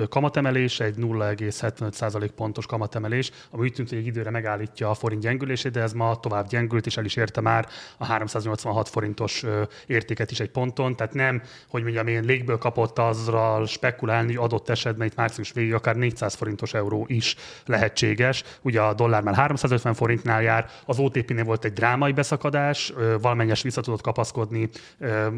[0.10, 5.71] kamatemelés, egy 0,75% pontos kamatemelés, ami úgy tűnt, hogy egy időre megállítja a forint gyengülését,
[5.71, 9.43] de ez ma tovább gyengült, és el is érte már a 386 forintos
[9.86, 10.95] értéket is egy ponton.
[10.95, 15.74] Tehát nem, hogy mondjam én, légből kapott azzal spekulálni, hogy adott esetben itt március végig
[15.74, 18.44] akár 400 forintos euró is lehetséges.
[18.62, 23.82] Ugye a dollár már 350 forintnál jár, az OTP-nél volt egy drámai beszakadás, valamennyes vissza
[23.82, 24.70] tudott kapaszkodni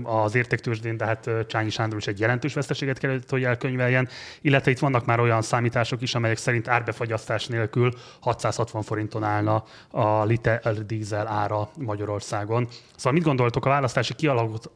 [0.03, 4.07] az értéktősdén, de hát Csányi Sándor is egy jelentős veszteséget kellett, hogy elkönyveljen,
[4.41, 10.23] illetve itt vannak már olyan számítások is, amelyek szerint árbefagyasztás nélkül 660 forinton állna a
[10.23, 12.67] liter dízel ára Magyarországon.
[12.95, 14.13] Szóval mit gondoltok, a választási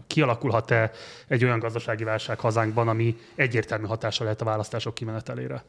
[0.08, 0.92] kialakulhat-e
[1.28, 5.64] egy olyan gazdasági válság hazánkban, ami egyértelmű hatása lehet a választások kimenetelére?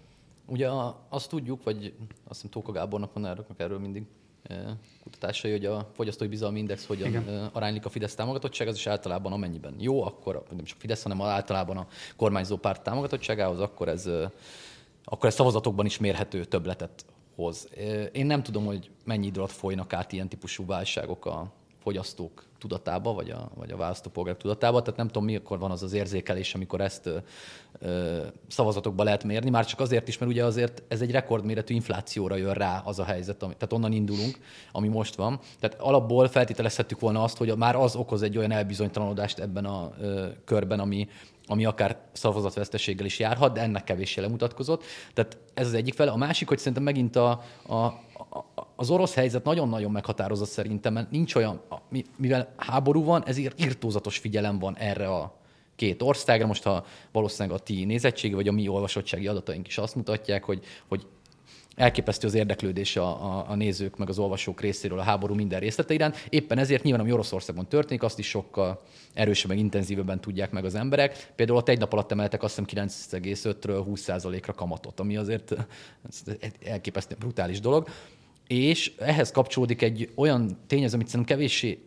[0.46, 0.68] Ugye
[1.08, 4.06] azt tudjuk, vagy azt hiszem Tóka Gábornak van erről, mindig
[4.42, 7.28] e, kutatásai, hogy a fogyasztói bizalmi index hogyan Igen.
[7.28, 11.22] E, aránylik a Fidesz támogatottság, az is általában amennyiben jó, akkor nem csak Fidesz, hanem
[11.22, 14.32] általában a kormányzó párt támogatottságához, akkor ez, e,
[15.04, 17.68] akkor ez szavazatokban is mérhető többletet hoz.
[18.12, 23.12] Én nem tudom, hogy mennyi idő alatt folynak át ilyen típusú válságok a fogyasztók tudatába,
[23.12, 24.82] vagy a, vagy a választópolgárok tudatába.
[24.82, 27.16] Tehát nem tudom, mikor van az az érzékelés, amikor ezt ö,
[27.78, 29.50] ö, szavazatokba lehet mérni.
[29.50, 33.04] Már csak azért is, mert ugye azért ez egy rekordméretű inflációra jön rá az a
[33.04, 34.38] helyzet, ami, tehát onnan indulunk,
[34.72, 35.40] ami most van.
[35.60, 40.26] Tehát alapból feltételezhettük volna azt, hogy már az okoz egy olyan elbizonytalanodást ebben a ö,
[40.44, 41.08] körben, ami,
[41.46, 44.84] ami akár szavazatveszteséggel is járhat, de ennek kevéssé lemutatkozott.
[45.14, 46.10] Tehát ez az egyik fele.
[46.10, 47.30] A másik, hogy szerintem megint a,
[47.68, 48.06] a,
[48.76, 51.60] az orosz helyzet nagyon-nagyon meghatározott szerintem, mert nincs olyan,
[52.16, 55.36] mivel háború van, ezért irtózatos figyelem van erre a
[55.76, 56.46] két országra.
[56.46, 60.64] Most ha valószínűleg a ti nézettségi vagy a mi olvasottsági adataink is azt mutatják, hogy,
[60.88, 61.06] hogy
[61.78, 65.94] elképesztő az érdeklődés a, a, a nézők meg az olvasók részéről a háború minden részlete
[65.94, 66.26] iránt.
[66.28, 68.80] Éppen ezért nyilván, ami Oroszországban történik, azt is sokkal
[69.14, 71.32] erősebben, intenzívebben tudják meg az emberek.
[71.36, 75.54] Például ott egy nap alatt emeltek azt hiszem 9,5-ről 20%-ra kamatot, ami azért
[76.64, 77.88] elképesztő brutális dolog.
[78.46, 81.78] És ehhez kapcsolódik egy olyan tényező, amit szerintem kevéssé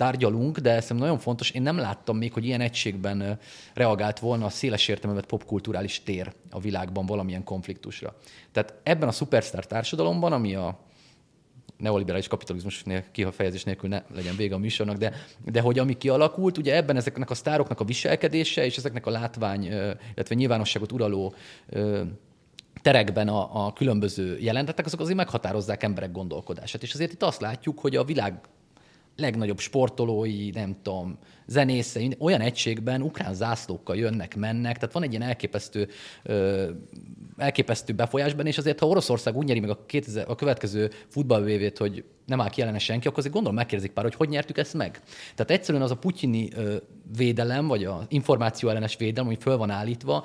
[0.00, 3.38] tárgyalunk, de szerintem nagyon fontos, én nem láttam még, hogy ilyen egységben
[3.74, 8.16] reagált volna a széles értelmevet popkulturális tér a világban valamilyen konfliktusra.
[8.52, 10.78] Tehát ebben a szupersztár társadalomban, ami a
[11.76, 15.12] neoliberális kapitalizmus kifejezés nélkül ne legyen vége a műsornak, de,
[15.44, 19.64] de hogy ami kialakult, ugye ebben ezeknek a sztároknak a viselkedése és ezeknek a látvány,
[20.14, 21.34] illetve nyilvánosságot uraló
[22.82, 26.82] terekben a, a különböző jelentetek, azok azért meghatározzák emberek gondolkodását.
[26.82, 28.40] És azért itt azt látjuk, hogy a világ
[29.16, 35.22] legnagyobb sportolói, nem tudom, zenészei, olyan egységben ukrán zászlókkal jönnek, mennek, tehát van egy ilyen
[35.22, 35.88] elképesztő,
[36.22, 36.70] ö,
[37.36, 42.04] elképesztő befolyásban, és azért, ha Oroszország úgy nyeri meg a, 2000, a következő futballvévét, hogy
[42.26, 45.00] nem áll ki ellene senki, akkor azért gondolom megkérdezik pár, hogy hogy nyertük ezt meg.
[45.34, 46.76] Tehát egyszerűen az a putyini ö,
[47.16, 50.24] védelem, vagy az információ ellenes védelem, ami föl van állítva,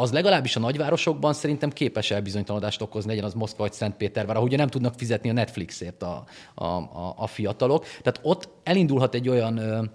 [0.00, 4.68] az legalábbis a nagyvárosokban szerintem képes elbizonytalanodást okozni, legyen az Moszkva vagy Szentpétervár, ahogy nem
[4.68, 7.84] tudnak fizetni a Netflixért a, a, a, a fiatalok.
[7.84, 9.90] Tehát ott elindulhat egy olyan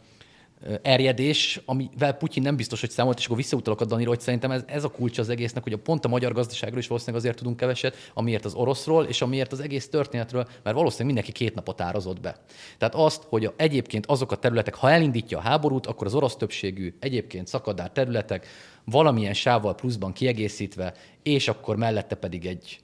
[0.81, 4.63] erjedés, amivel Putyin nem biztos, hogy számolt, és akkor visszautalok a Danira, hogy szerintem ez,
[4.65, 7.57] ez a kulcs az egésznek, hogy a pont a magyar gazdaságról is valószínűleg azért tudunk
[7.57, 12.21] keveset, amiért az oroszról, és amiért az egész történetről, mert valószínűleg mindenki két napot árazott
[12.21, 12.35] be.
[12.77, 16.95] Tehát azt, hogy egyébként azok a területek, ha elindítja a háborút, akkor az orosz többségű
[16.99, 18.47] egyébként szakadár területek
[18.83, 22.79] valamilyen sávval pluszban kiegészítve, és akkor mellette pedig egy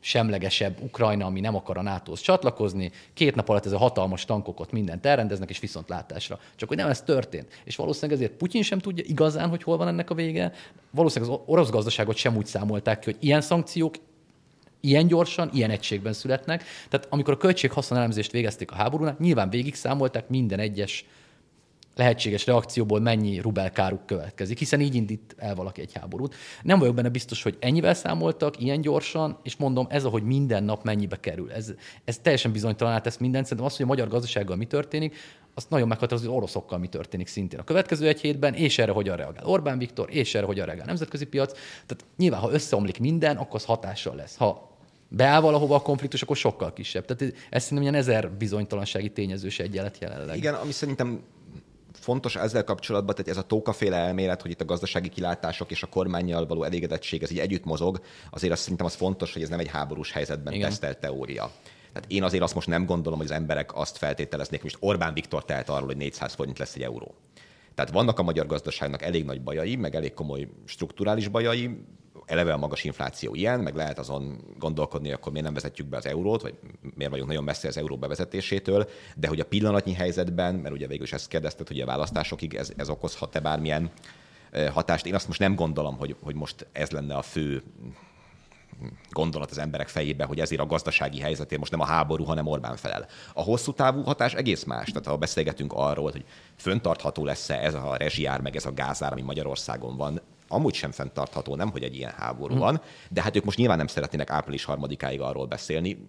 [0.00, 4.72] semlegesebb Ukrajna, ami nem akar a nato csatlakozni, két nap alatt ez a hatalmas tankokot
[4.72, 6.38] mindent elrendeznek, és viszontlátásra.
[6.56, 7.60] Csak hogy nem ez történt.
[7.64, 10.52] És valószínűleg ezért Putyin sem tudja igazán, hogy hol van ennek a vége.
[10.90, 13.94] Valószínűleg az orosz gazdaságot sem úgy számolták ki, hogy ilyen szankciók
[14.80, 16.64] ilyen gyorsan, ilyen egységben születnek.
[16.88, 21.04] Tehát amikor a költség-haszonelemzést végezték a háborúnál, nyilván végig számolták minden egyes
[21.96, 26.34] lehetséges reakcióból mennyi rubelkáruk következik, hiszen így indít el valaki egy háborút.
[26.62, 30.84] Nem vagyok benne biztos, hogy ennyivel számoltak, ilyen gyorsan, és mondom, ez, ahogy minden nap
[30.84, 31.52] mennyibe kerül.
[31.52, 31.72] Ez,
[32.04, 33.44] ez teljesen bizonytalan tesz mindent.
[33.44, 35.16] Szerintem az, hogy a magyar gazdasággal mi történik,
[35.54, 39.16] azt nagyon meghatározó, hogy oroszokkal mi történik szintén a következő egy hétben, és erre hogyan
[39.16, 41.52] reagál Orbán Viktor, és erre hogyan reagál a nemzetközi piac.
[41.86, 44.36] Tehát nyilván, ha összeomlik minden, akkor az hatással lesz.
[44.36, 44.76] Ha
[45.08, 47.04] beáll valahova a konfliktus, akkor sokkal kisebb.
[47.04, 50.36] Tehát ez szerintem ilyen ezer bizonytalansági tényezős egyenlet jelenleg.
[50.36, 51.20] Igen, ami szerintem
[52.06, 55.86] fontos ezzel kapcsolatban, tehát ez a tókaféle elmélet, hogy itt a gazdasági kilátások és a
[55.86, 59.58] kormányjal való elégedettség, ez így együtt mozog, azért azt szerintem az fontos, hogy ez nem
[59.58, 60.68] egy háborús helyzetben Igen.
[60.68, 61.50] tesztelt teória.
[61.92, 65.44] Tehát én azért azt most nem gondolom, hogy az emberek azt feltételeznék, most Orbán Viktor
[65.44, 67.14] tehet arról, hogy 400 forint lesz egy euró.
[67.74, 71.70] Tehát vannak a magyar gazdaságnak elég nagy bajai, meg elég komoly strukturális bajai,
[72.26, 76.06] eleve a magas infláció ilyen, meg lehet azon gondolkodni, akkor miért nem vezetjük be az
[76.06, 76.54] eurót, vagy
[76.94, 81.04] miért vagyunk nagyon messze az euró bevezetésétől, de hogy a pillanatnyi helyzetben, mert ugye végül
[81.04, 83.90] is ezt kérdezted, hogy a választásokig ez, ez okozhat-e bármilyen
[84.72, 85.06] hatást.
[85.06, 87.62] Én azt most nem gondolom, hogy, hogy most ez lenne a fő
[89.10, 92.76] gondolat az emberek fejébe, hogy ezért a gazdasági helyzetért most nem a háború, hanem Orbán
[92.76, 93.06] felel.
[93.34, 94.88] A hosszú távú hatás egész más.
[94.88, 96.24] Tehát ha beszélgetünk arról, hogy
[96.56, 101.56] föntartható lesz-e ez a rezsiár, meg ez a gázár, ami Magyarországon van, amúgy sem fenntartható,
[101.56, 102.62] nem, hogy egy ilyen háború hmm.
[102.62, 102.80] van,
[103.10, 106.08] de hát ők most nyilván nem szeretnének április harmadikáig arról beszélni.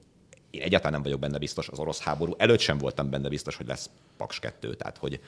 [0.52, 2.34] Én egyáltalán nem vagyok benne biztos az orosz háború.
[2.38, 5.19] Előtt sem voltam benne biztos, hogy lesz Paks 2, tehát hogy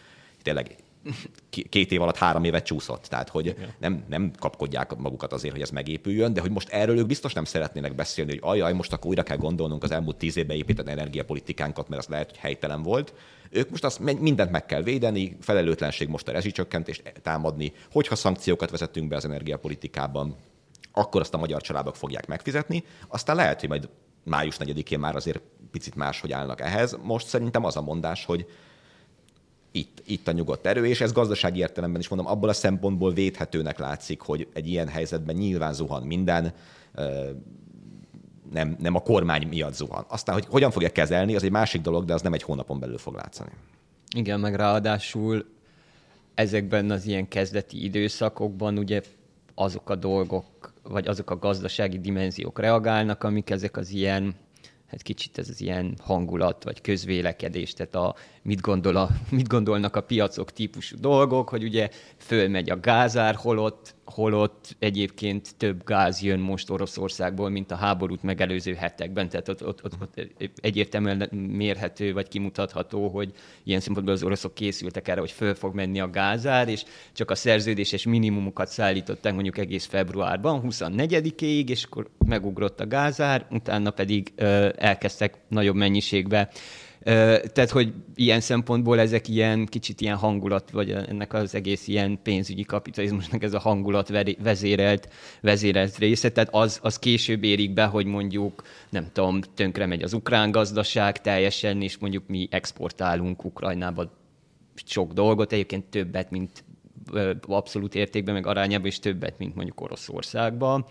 [0.41, 0.76] tényleg
[1.69, 3.03] két év alatt három évet csúszott.
[3.03, 7.07] Tehát, hogy nem, nem kapkodják magukat azért, hogy ez megépüljön, de hogy most erről ők
[7.07, 10.57] biztos nem szeretnének beszélni, hogy ajaj, most akkor újra kell gondolnunk az elmúlt tíz évben
[10.57, 13.13] épített energiapolitikánkat, mert az lehet, hogy helytelen volt.
[13.49, 19.07] Ők most azt mindent meg kell védeni, felelőtlenség most a rezsicsökkentést támadni, hogyha szankciókat vezetünk
[19.07, 20.35] be az energiapolitikában,
[20.91, 22.83] akkor azt a magyar családok fogják megfizetni.
[23.07, 23.89] Aztán lehet, hogy majd
[24.23, 26.97] május 4-én már azért picit máshogy állnak ehhez.
[27.01, 28.45] Most szerintem az a mondás, hogy
[29.71, 33.79] itt, itt a nyugodt erő, és ez gazdasági értelemben is mondom, abból a szempontból védhetőnek
[33.79, 36.53] látszik, hogy egy ilyen helyzetben nyilván zuhan minden,
[38.51, 40.06] nem, nem a kormány miatt zuhan.
[40.08, 42.98] Aztán, hogy hogyan fogja kezelni, az egy másik dolog, de az nem egy hónapon belül
[42.98, 43.52] fog látszani.
[44.15, 45.46] Igen, meg ráadásul
[46.33, 49.02] ezekben az ilyen kezdeti időszakokban ugye
[49.56, 54.35] azok a dolgok, vagy azok a gazdasági dimenziók reagálnak, amik ezek az ilyen
[54.90, 59.96] hát kicsit ez az ilyen hangulat, vagy közvélekedés, tehát a, mit, gondol a, mit gondolnak
[59.96, 66.39] a piacok típusú dolgok, hogy ugye fölmegy a gázár, holott holott egyébként több gáz jön
[66.39, 69.29] most Oroszországból, mint a háborút megelőző hetekben.
[69.29, 70.21] Tehát ott, ott, ott, ott
[70.55, 73.33] egyértelműen mérhető vagy kimutatható, hogy
[73.63, 76.83] ilyen szempontból az oroszok készültek erre, hogy föl fog menni a gázár, és
[77.13, 83.91] csak a szerződéses minimumokat szállították mondjuk egész februárban, 24-ig, és akkor megugrott a gázár, utána
[83.91, 86.49] pedig ö, elkezdtek nagyobb mennyiségbe
[87.53, 92.63] tehát, hogy ilyen szempontból ezek ilyen kicsit ilyen hangulat, vagy ennek az egész ilyen pénzügyi
[92.63, 95.10] kapitalizmusnak ez a hangulat vezérelt,
[95.41, 100.13] vezérelt része, tehát az, az később érik be, hogy mondjuk, nem tudom, tönkre megy az
[100.13, 104.12] ukrán gazdaság teljesen, és mondjuk mi exportálunk Ukrajnába
[104.85, 106.63] sok dolgot, egyébként többet, mint
[107.41, 110.85] abszolút értékben, meg arányában is többet, mint mondjuk Oroszországban,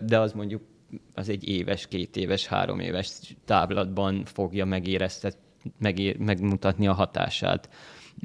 [0.00, 0.62] de az mondjuk
[1.14, 5.36] az egy éves, két éves, három éves táblatban fogja megéreztet,
[5.78, 7.68] megér, megmutatni a hatását.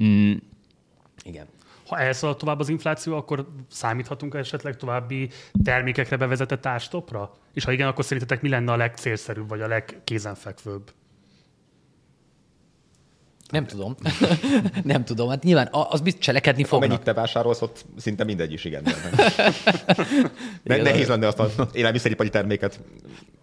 [0.01, 0.33] Mm,
[1.23, 1.45] igen.
[1.87, 5.29] Ha elszalad tovább az infláció, akkor számíthatunk esetleg további
[5.63, 7.33] termékekre bevezetett társtopra?
[7.53, 10.91] És ha igen, akkor szerintetek mi lenne a legcélszerűbb, vagy a legkézenfekvőbb?
[13.55, 13.95] Nem tudom.
[14.83, 15.29] nem tudom.
[15.29, 16.89] Hát nyilván az biztos cselekedni fognak.
[16.89, 18.83] Amennyit te vásárolsz, ott szinte mindegy is, igen.
[20.63, 22.79] ne, nehéz lenne azt az élelmiszeripari terméket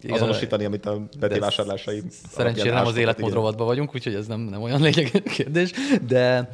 [0.01, 2.01] igen, azonosítani, amit a Peti vásárlásai.
[2.31, 5.71] Szerencsére nem az életmód rovatban vagyunk, úgyhogy ez nem, nem olyan lényeges kérdés.
[6.07, 6.49] De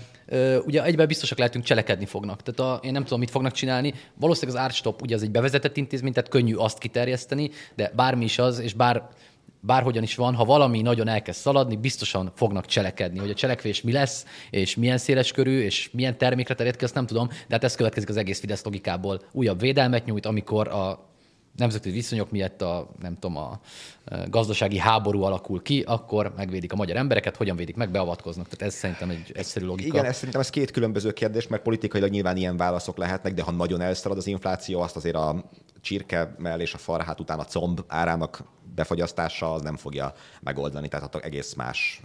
[0.65, 2.41] ugye egyben biztosak lehetünk, cselekedni fognak.
[2.43, 3.93] Tehát a, én nem tudom, mit fognak csinálni.
[4.15, 8.39] Valószínűleg az árstop ugye az egy bevezetett intézmény, tehát könnyű azt kiterjeszteni, de bármi is
[8.39, 9.09] az, és bár
[9.59, 13.19] bárhogyan is van, ha valami nagyon elkezd szaladni, biztosan fognak cselekedni.
[13.19, 16.93] Hogy a cselekvés mi lesz, és milyen széles körű, és milyen termékre terjed ki, azt
[16.93, 19.21] nem tudom, de hát ez következik az egész Fidesz logikából.
[19.31, 21.07] Újabb védelmet nyújt, amikor a
[21.55, 23.59] nemzetközi viszonyok miatt a, nem tudom, a
[24.27, 28.47] gazdasági háború alakul ki, akkor megvédik a magyar embereket, hogyan védik meg, beavatkoznak.
[28.47, 29.97] Tehát ez szerintem egy egyszerű logika.
[29.97, 33.51] Igen, ez szerintem ez két különböző kérdés, mert politikailag nyilván ilyen válaszok lehetnek, de ha
[33.51, 35.49] nagyon elszalad az infláció, azt azért a
[35.81, 38.43] csirke mellé és a farhát után a comb árának
[38.75, 42.01] befogyasztása az nem fogja megoldani, tehát ott egész más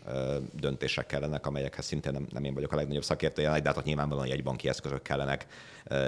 [0.52, 4.68] döntések kellenek, amelyekhez szintén nem, nem én vagyok a legnagyobb szakértője, de hát nyilvánvalóan jegybanki
[4.68, 5.46] eszközök kellenek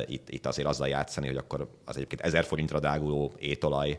[0.06, 3.98] itt, itt azért azzal játszani, hogy akkor az egyébként 1000 forintra dráguló étolaj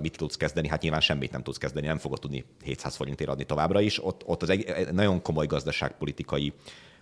[0.00, 0.68] mit tudsz kezdeni?
[0.68, 4.04] Hát nyilván semmit nem tudsz kezdeni, nem fogod tudni 700 forintért adni továbbra is.
[4.04, 6.52] Ott, ott az egy, nagyon komoly gazdaságpolitikai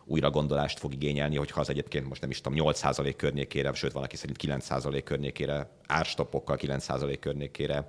[0.04, 4.02] újra gondolást fog igényelni, hogyha az egyébként most nem is tudom, 8% környékére, sőt van,
[4.02, 7.86] aki szerint 9% környékére, árstopokkal 9% környékére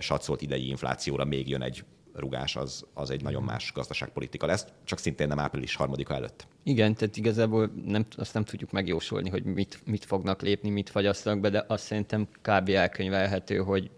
[0.00, 4.98] satszolt idei inflációra még jön egy rugás, az, az egy nagyon más gazdaságpolitika lesz, csak
[4.98, 6.46] szintén nem április harmadika előtt.
[6.62, 11.40] Igen, tehát igazából nem, azt nem tudjuk megjósolni, hogy mit, mit fognak lépni, mit fagyasztanak
[11.40, 12.68] be, de azt szerintem kb.
[12.68, 13.90] elkönyvelhető, hogy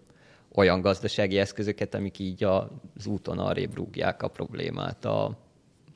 [0.53, 5.46] olyan gazdasági eszközöket, amik így az úton arrébb rúgják a problémát a,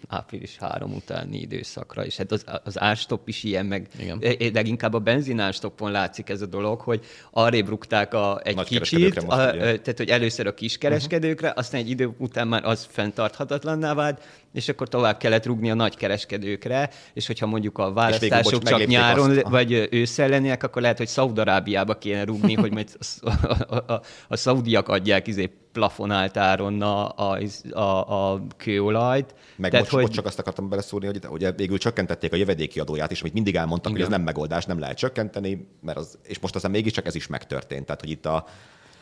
[0.08, 4.52] április 3 utáni időszakra, és hát az, az árstop is ilyen, meg Igen.
[4.54, 9.36] leginkább a benzinárstoppon látszik ez a dolog, hogy arrébb rúgták a, egy Nagy kicsit, a,
[9.52, 11.64] tehát hogy először a kiskereskedőkre, uh-huh.
[11.64, 14.22] aztán egy idő után már az fenntarthatatlanná vált,
[14.54, 19.30] és akkor tovább kellett rúgni a nagy kereskedőkre, és hogyha mondjuk a választások csak nyáron
[19.30, 19.41] azt.
[19.41, 22.89] vagy ősszel lennének, akkor lehet, hogy Szaudarábiába kéne rúgni, hogy majd
[23.22, 23.30] a,
[23.76, 27.39] a, a, a szaudiak adják izé plafonált áron a, a,
[27.72, 29.36] a, a kőolajt.
[29.56, 30.14] Meg Tehát, most, hogy...
[30.14, 33.91] csak azt akartam beleszúrni, hogy ugye végül csökkentették a jövedéki adóját is, amit mindig elmondtak,
[33.91, 34.04] Igen.
[34.04, 37.28] hogy ez nem megoldás, nem lehet csökkenteni, mert az, és most aztán mégiscsak ez is
[37.28, 37.86] megtörtént.
[37.86, 38.45] Tehát, hogy itt a,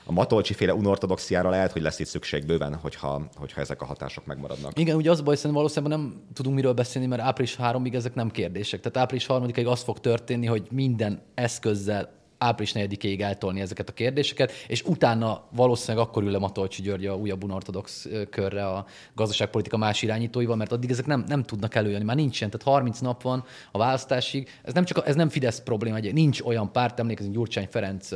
[0.10, 4.26] a Matolcsi féle unortodoxiára lehet, hogy lesz itt szükség bőven, hogyha, hogyha ezek a hatások
[4.26, 4.80] megmaradnak.
[4.80, 8.30] Igen, ugye az baj, szerintem valószínűleg nem tudunk miről beszélni, mert április 3-ig ezek nem
[8.30, 8.80] kérdések.
[8.80, 14.52] Tehát április 3-ig az fog történni, hogy minden eszközzel április 4-ig eltolni ezeket a kérdéseket,
[14.68, 18.86] és utána valószínűleg akkor ül le Matolcsi György a újabb unortodox körre a
[19.16, 22.04] gazdaságpolitika más irányítóival, mert addig ezek nem, nem tudnak előjönni.
[22.04, 24.50] Már nincsen, tehát 30 nap van a választásig.
[24.64, 28.10] Ez nem csak ez nem Fidesz probléma, nincs olyan párt, emlékezünk Gyurcsány Ferenc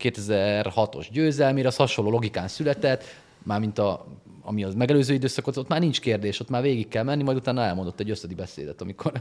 [0.00, 3.04] 2006-os győzelmére, az hasonló logikán született,
[3.42, 4.06] mármint a
[4.46, 7.62] ami az megelőző időszakot, ott már nincs kérdés, ott már végig kell menni, majd utána
[7.62, 9.12] elmondott egy összedi beszédet, amikor,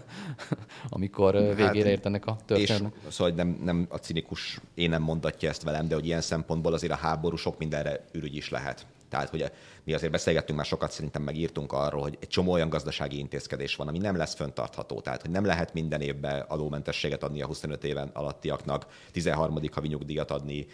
[0.89, 2.93] amikor hát, végére értenek a történetnek.
[3.07, 6.93] Szóval nem, nem a cinikus én nem mondatja ezt velem, de hogy ilyen szempontból azért
[6.93, 8.85] a háború sok mindenre ürügy is lehet.
[9.09, 9.51] Tehát, hogy
[9.83, 13.87] mi azért beszélgettünk már sokat, szerintem megírtunk arról, hogy egy csomó olyan gazdasági intézkedés van,
[13.87, 15.01] ami nem lesz föntartható.
[15.01, 19.59] Tehát, hogy nem lehet minden évben adómentességet adni a 25 éven alattiaknak, 13.
[19.71, 20.67] havi nyugdíjat adni,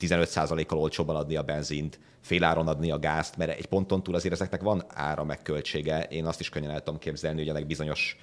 [0.00, 4.62] 15%-kal olcsóban adni a benzint, féláron adni a gázt, mert egy ponton túl azért ezeknek
[4.62, 6.02] van ára meg költsége.
[6.02, 8.16] Én azt is könnyen el tudom képzelni, hogy ennek bizonyos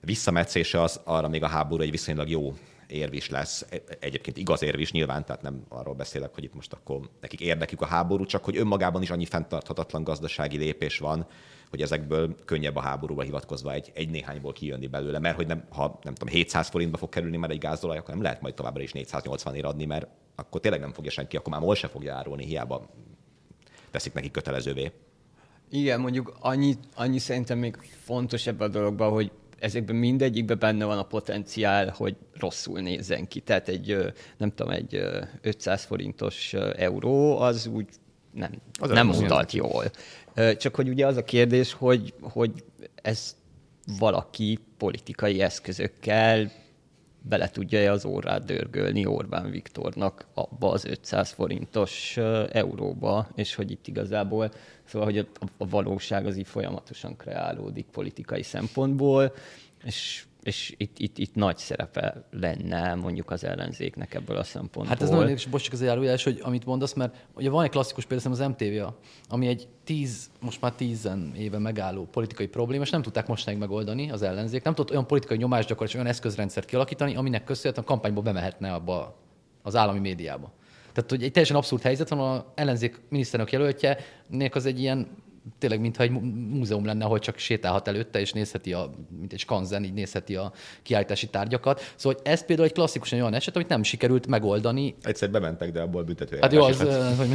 [0.00, 2.54] visszametszése az arra még a háború egy viszonylag jó
[2.86, 3.66] érv is lesz.
[3.70, 7.40] E, egyébként igaz érv is nyilván, tehát nem arról beszélek, hogy itt most akkor nekik
[7.40, 11.26] érdekük a háború, csak hogy önmagában is annyi fenntarthatatlan gazdasági lépés van,
[11.70, 15.98] hogy ezekből könnyebb a háborúba hivatkozva egy, egy néhányból kijönni belőle, mert hogy nem, ha
[16.02, 18.92] nem tudom, 700 forintba fog kerülni már egy gázolaj, akkor nem lehet majd továbbra is
[18.92, 22.44] 480 ér adni, mert akkor tényleg nem fogja senki, akkor már MOL se fogja árulni,
[22.44, 22.90] hiába
[23.90, 24.92] teszik neki kötelezővé.
[25.70, 30.98] Igen, mondjuk annyi, annyi szerintem még fontos ebben a dologban, hogy ezekben mindegyikben benne van
[30.98, 33.40] a potenciál, hogy rosszul nézzen ki.
[33.40, 35.00] Tehát egy, nem tudom, egy
[35.40, 37.86] 500 forintos euró az úgy
[38.30, 38.50] nem,
[38.80, 39.84] az nem mutat jól.
[40.56, 42.64] Csak hogy ugye az a kérdés, hogy, hogy
[43.02, 43.36] ez
[43.98, 46.50] valaki politikai eszközökkel
[47.28, 52.16] bele tudja-e az órát dörgölni Orbán Viktornak abba az 500 forintos
[52.52, 54.52] euróba, és hogy itt igazából,
[54.84, 59.32] szóval, hogy a, valóság az így folyamatosan kreálódik politikai szempontból,
[59.84, 64.86] és és itt, itt, itt nagy szerepe lenne mondjuk az ellenzéknek ebből a szempontból.
[64.86, 68.04] Hát ez nagyon érdekes, bocs, az zárójás, hogy amit mondasz, mert ugye van egy klasszikus
[68.04, 68.82] példa, az MTV,
[69.28, 74.10] ami egy tíz, most már tízen éve megálló politikai probléma, és nem tudták mostanáig megoldani
[74.10, 74.62] az ellenzék.
[74.62, 79.16] Nem tudott olyan politikai nyomást gyakorlatilag olyan eszközrendszert kialakítani, aminek köszönhetően a kampányba bemehetne abba
[79.62, 80.52] az állami médiába.
[80.92, 83.98] Tehát, hogy egy teljesen abszurd helyzet van, a ellenzék miniszterelnök jelöltje,
[84.50, 85.08] az egy ilyen
[85.58, 86.10] tényleg mintha egy
[86.50, 90.52] múzeum lenne, ahol csak sétálhat előtte, és nézheti, a, mint egy skanzen, így nézheti a
[90.82, 91.92] kiállítási tárgyakat.
[91.96, 94.94] Szóval ez például egy klasszikusan olyan eset, amit nem sikerült megoldani.
[95.02, 96.38] Egyszer bementek, de abból büntető.
[96.40, 96.78] Hát jó, az,
[97.16, 97.28] hogy,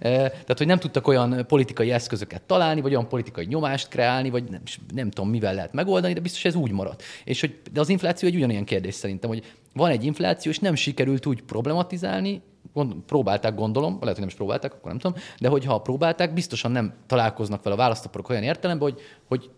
[0.00, 4.62] tehát, hogy nem tudtak olyan politikai eszközöket találni, vagy olyan politikai nyomást kreálni, vagy nem,
[4.94, 7.02] nem tudom, mivel lehet megoldani, de biztos ez úgy maradt.
[7.24, 10.74] És hogy, de az infláció egy ugyanilyen kérdés szerintem, hogy van egy infláció, és nem
[10.74, 12.42] sikerült úgy problematizálni,
[12.72, 16.70] gond, próbálták, gondolom, lehet, hogy nem is próbálták, akkor nem tudom, de hogyha próbálták, biztosan
[16.70, 19.50] nem találkoznak vele a választóporok olyan értelemben, hogy, hogy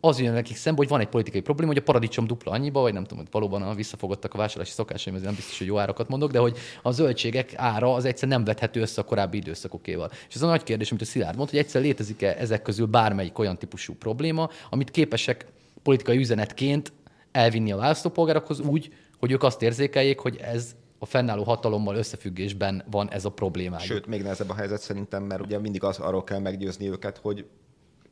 [0.00, 2.92] az jön nekik szembe, hogy van egy politikai probléma, hogy a paradicsom dupla annyiba, vagy
[2.92, 6.08] nem tudom, hogy valóban a visszafogottak a vásárlási szokásaim, ezért nem biztos, hogy jó árakat
[6.08, 10.10] mondok, de hogy a zöldségek ára az egyszer nem vethető össze a korábbi időszakokéval.
[10.28, 13.38] És ez a nagy kérdés, amit a Szilárd mondta, hogy egyszer létezik-e ezek közül bármelyik
[13.38, 15.46] olyan típusú probléma, amit képesek
[15.82, 16.92] politikai üzenetként
[17.32, 23.10] elvinni a választópolgárokhoz úgy, hogy ők azt érzékeljék, hogy ez a fennálló hatalommal összefüggésben van
[23.10, 23.78] ez a probléma.
[23.78, 27.46] Sőt, még nehezebb a helyzet szerintem, mert ugye mindig az, arról kell meggyőzni őket, hogy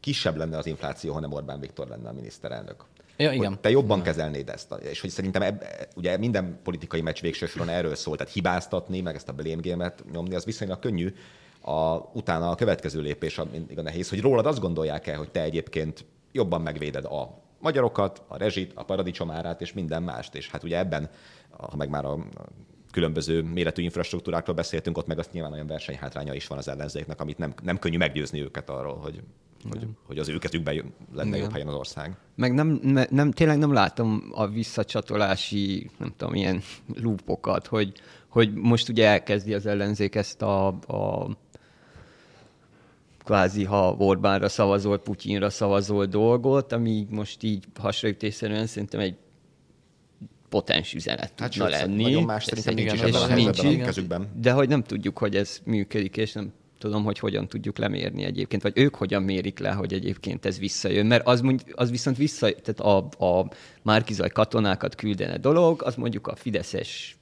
[0.01, 2.85] kisebb lenne az infláció, ha nem Orbán Viktor lenne a miniszterelnök.
[3.17, 3.49] Ja, igen.
[3.49, 4.13] Hogy te jobban igen.
[4.13, 4.75] kezelnéd ezt.
[4.83, 5.65] És hogy szerintem ebb,
[5.97, 10.05] ugye minden politikai meccs végső soron erről szól, tehát hibáztatni, meg ezt a blame game-et
[10.13, 11.15] nyomni, az viszonylag könnyű.
[11.61, 15.43] A, utána a következő lépés, mindig a nehéz, hogy rólad azt gondolják el, hogy te
[15.43, 20.35] egyébként jobban megvéded a magyarokat, a rezsit, a paradicsomárát és minden mást.
[20.35, 21.11] És hát ugye ebben,
[21.51, 22.19] ha meg már a
[22.97, 27.39] különböző méretű infrastruktúrákról beszéltünk, ott meg azt nyilván olyan versenyhátránya is van az ellenzéknek, amit
[27.39, 29.21] nem, nem könnyű meggyőzni őket arról, hogy,
[29.71, 31.41] hogy, hogy az ő kezükben lenne Igen.
[31.41, 32.17] jobb helyen az ország.
[32.35, 32.81] Meg nem,
[33.11, 36.63] nem, tényleg nem látom a visszacsatolási, nem tudom, ilyen
[36.95, 37.93] lúpokat, hogy,
[38.29, 41.29] hogy most ugye elkezdi az ellenzék ezt a, a
[43.25, 49.17] kvázi, ha Orbánra szavazol, Putyinra szavazol dolgot, ami most így hasraütésszerűen szerintem egy
[50.57, 52.03] potens üzenet hát tudna sőt, lenni.
[52.03, 54.29] Nagyon más szerintem nincs is ebben a helyzetben a kezükben.
[54.35, 58.63] De hogy nem tudjuk, hogy ez működik, és nem tudom, hogy hogyan tudjuk lemérni egyébként,
[58.63, 61.07] vagy ők hogyan mérik le, hogy egyébként ez visszajön.
[61.07, 63.51] Mert az, mondj, az viszont vissza, tehát a, a
[63.83, 67.17] Márkizaj katonákat küldene dolog, az mondjuk a Fideszes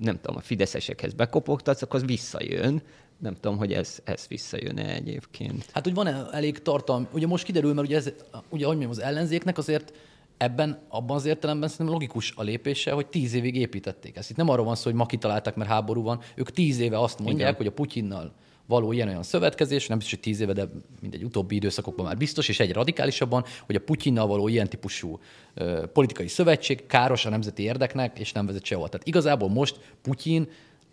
[0.00, 2.82] nem tudom, a fideszesekhez bekopogtatsz, akkor az visszajön,
[3.18, 5.66] nem tudom, hogy ez, ez visszajön-e egyébként.
[5.72, 7.06] Hát, hogy van-e elég tartalom?
[7.12, 8.12] Ugye most kiderül, mert ugye, ez,
[8.48, 9.92] ugye ahogy mondjam, az ellenzéknek azért
[10.36, 14.30] ebben, abban az értelemben szerintem logikus a lépése, hogy tíz évig építették ezt.
[14.30, 16.20] Itt nem arról van szó, hogy ma kitalálták, mert háború van.
[16.34, 17.54] Ők tíz éve azt mondják, Igen.
[17.54, 18.32] hogy a Putyinnal
[18.66, 20.68] való ilyen-olyan szövetkezés, nem biztos, hogy tíz éve, de
[21.00, 25.18] mindegy utóbbi időszakokban már biztos, és egy radikálisabban, hogy a Putyinnal való ilyen típusú
[25.54, 28.88] ö, politikai szövetség káros a nemzeti érdeknek, és nem vezet sehova.
[28.88, 30.48] Tehát igazából most Putyin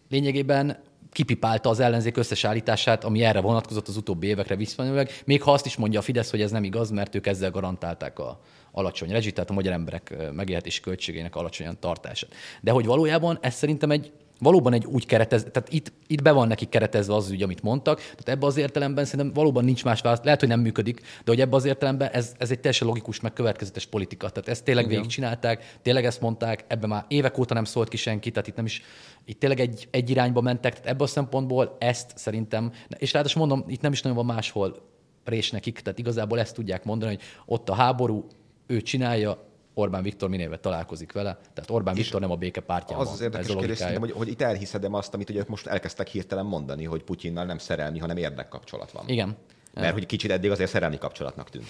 [0.09, 0.79] lényegében
[1.11, 5.65] kipipálta az ellenzék összes állítását, ami erre vonatkozott az utóbbi évekre viszonylag, még ha azt
[5.65, 8.39] is mondja a Fidesz, hogy ez nem igaz, mert ők ezzel garantálták a
[8.71, 12.33] alacsony rezsit, tehát a magyar emberek megélhetési költségeinek alacsonyan tartását.
[12.61, 14.11] De hogy valójában ez szerintem egy
[14.41, 17.97] valóban egy úgy keretez, tehát itt, itt be van neki keretezve az ügy, amit mondtak,
[17.97, 21.41] tehát ebben az értelemben szerintem valóban nincs más válasz, lehet, hogy nem működik, de hogy
[21.41, 24.29] ebben az értelemben ez, ez egy teljesen logikus, meg következetes politika.
[24.29, 24.95] Tehát ezt tényleg Igen.
[24.95, 28.65] végigcsinálták, tényleg ezt mondták, ebben már évek óta nem szólt ki senki, tehát itt nem
[28.65, 28.81] is,
[29.25, 33.69] itt tényleg egy, egy irányba mentek, tehát ebből a szempontból ezt szerintem, és ráadásul mondom,
[33.69, 34.89] itt nem is nagyon van máshol
[35.23, 38.27] rés nekik, tehát igazából ezt tudják mondani, hogy ott a háború,
[38.71, 39.37] ő csinálja,
[39.73, 41.37] Orbán Viktor minél találkozik vele.
[41.53, 43.05] Tehát Orbán és Viktor nem a béke pártjában.
[43.05, 46.83] Az az érdekes kérdés, hogy, hogy itt elhiszedem azt, amit ugye most elkezdtek hirtelen mondani,
[46.83, 49.07] hogy Putyinnal nem szerelmi, hanem érdekkapcsolat van.
[49.07, 49.37] Igen.
[49.73, 51.65] Mert hogy kicsit eddig azért szerelmi kapcsolatnak tűnt.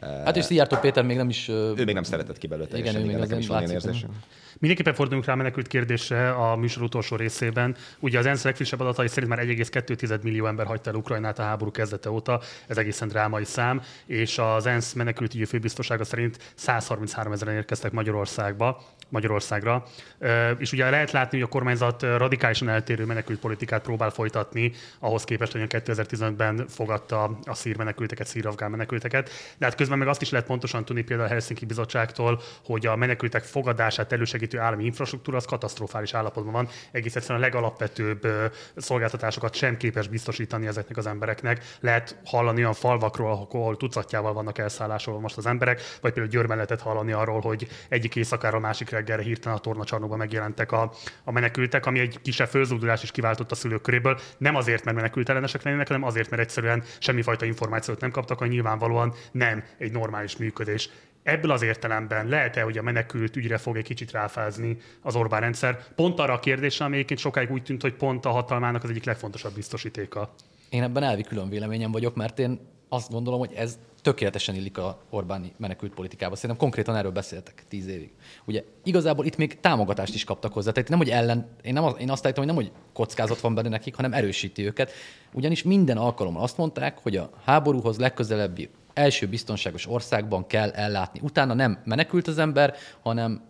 [0.00, 1.48] Hát és Szijjártó Péter még nem is...
[1.48, 4.10] Ő még nem szeretett ki belőle teljesen, igen, igen, nekem is van ilyen érzésem.
[4.58, 7.76] Mindenképpen forduljunk rá a menekült kérdésre a műsor utolsó részében.
[8.00, 11.70] Ugye az ENSZ legfrissebb adatai szerint már 1,2 millió ember hagyta el Ukrajnát a háború
[11.70, 17.92] kezdete óta, ez egészen drámai szám, és az ENSZ menekültügyi főbiztossága szerint 133 ezeren érkeztek
[17.92, 19.84] Magyarországba, Magyarországra.
[20.58, 25.52] És ugye lehet látni, hogy a kormányzat radikálisan eltérő menekült politikát próbál folytatni, ahhoz képest,
[25.52, 29.30] hogy a 2015-ben fogadta a szír menekülteket, szír-afgán menekülteket.
[29.58, 32.96] De hát közben meg azt is lehet pontosan tudni például a Helsinki Bizottságtól, hogy a
[32.96, 36.68] menekültek fogadását elősegítő állami infrastruktúra az katasztrofális állapotban van.
[36.90, 38.26] Egész egyszerűen a legalapvetőbb
[38.76, 41.64] szolgáltatásokat sem képes biztosítani ezeknek az embereknek.
[41.80, 46.80] Lehet hallani olyan falvakról, ahol tucatjával vannak elszállásolva most az emberek, vagy például Győrben lehetett
[46.80, 50.92] hallani arról, hogy egyik éjszakára a másik reggelre hirtelen a tornacsarnokban megjelentek a,
[51.24, 54.18] a menekültek, ami egy kisebb fölzúdulás is kiváltott a szülők köréből.
[54.38, 58.48] Nem azért, mert menekült ellenesek lennének, hanem azért, mert egyszerűen semmifajta információt nem kaptak, hogy
[58.48, 60.90] nyilvánvalóan nem egy normális működés.
[61.22, 65.78] Ebből az értelemben lehet-e, hogy a menekült ügyre fog egy kicsit ráfázni az Orbán rendszer?
[65.94, 69.04] Pont arra a kérdésre, ami egyébként sokáig úgy tűnt, hogy pont a hatalmának az egyik
[69.04, 70.34] legfontosabb biztosítéka.
[70.68, 72.60] Én ebben elvi külön véleményem vagyok, mert én
[72.96, 76.34] azt gondolom, hogy ez tökéletesen illik a Orbáni menekült politikába.
[76.34, 78.10] Szerintem konkrétan erről beszéltek tíz évig.
[78.44, 80.70] Ugye igazából itt még támogatást is kaptak hozzá.
[80.70, 83.68] Tehát nem, hogy ellen, én, nem, én azt állítom, hogy nem, hogy kockázat van benne
[83.68, 84.90] nekik, hanem erősíti őket.
[85.32, 91.20] Ugyanis minden alkalommal azt mondták, hogy a háborúhoz legközelebbi első biztonságos országban kell ellátni.
[91.22, 93.42] Utána nem menekült az ember, hanem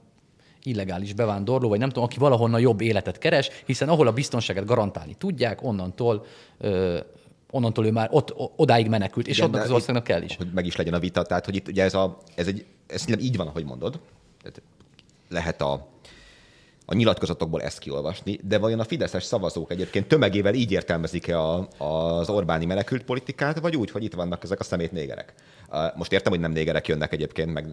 [0.62, 5.14] illegális bevándorló, vagy nem tudom, aki valahonnan jobb életet keres, hiszen ahol a biztonságot garantálni
[5.14, 6.24] tudják, onnantól
[6.58, 6.98] ö,
[7.50, 10.36] onnantól ő már ott, odáig menekült, és ott az országnak kell is.
[10.36, 13.04] Hogy meg is legyen a vita, tehát hogy itt ugye ez, a, ez, egy, ez
[13.20, 14.00] így van, ahogy mondod.
[14.42, 14.62] Tehát
[15.28, 15.88] lehet a,
[16.86, 22.28] a nyilatkozatokból ezt kiolvasni, de vajon a fideszes szavazók egyébként tömegével így értelmezik-e a, az
[22.28, 25.34] Orbáni menekült politikát, vagy úgy, hogy itt vannak ezek a szemét négerek?
[25.94, 27.66] Most értem, hogy nem négerek jönnek egyébként, meg,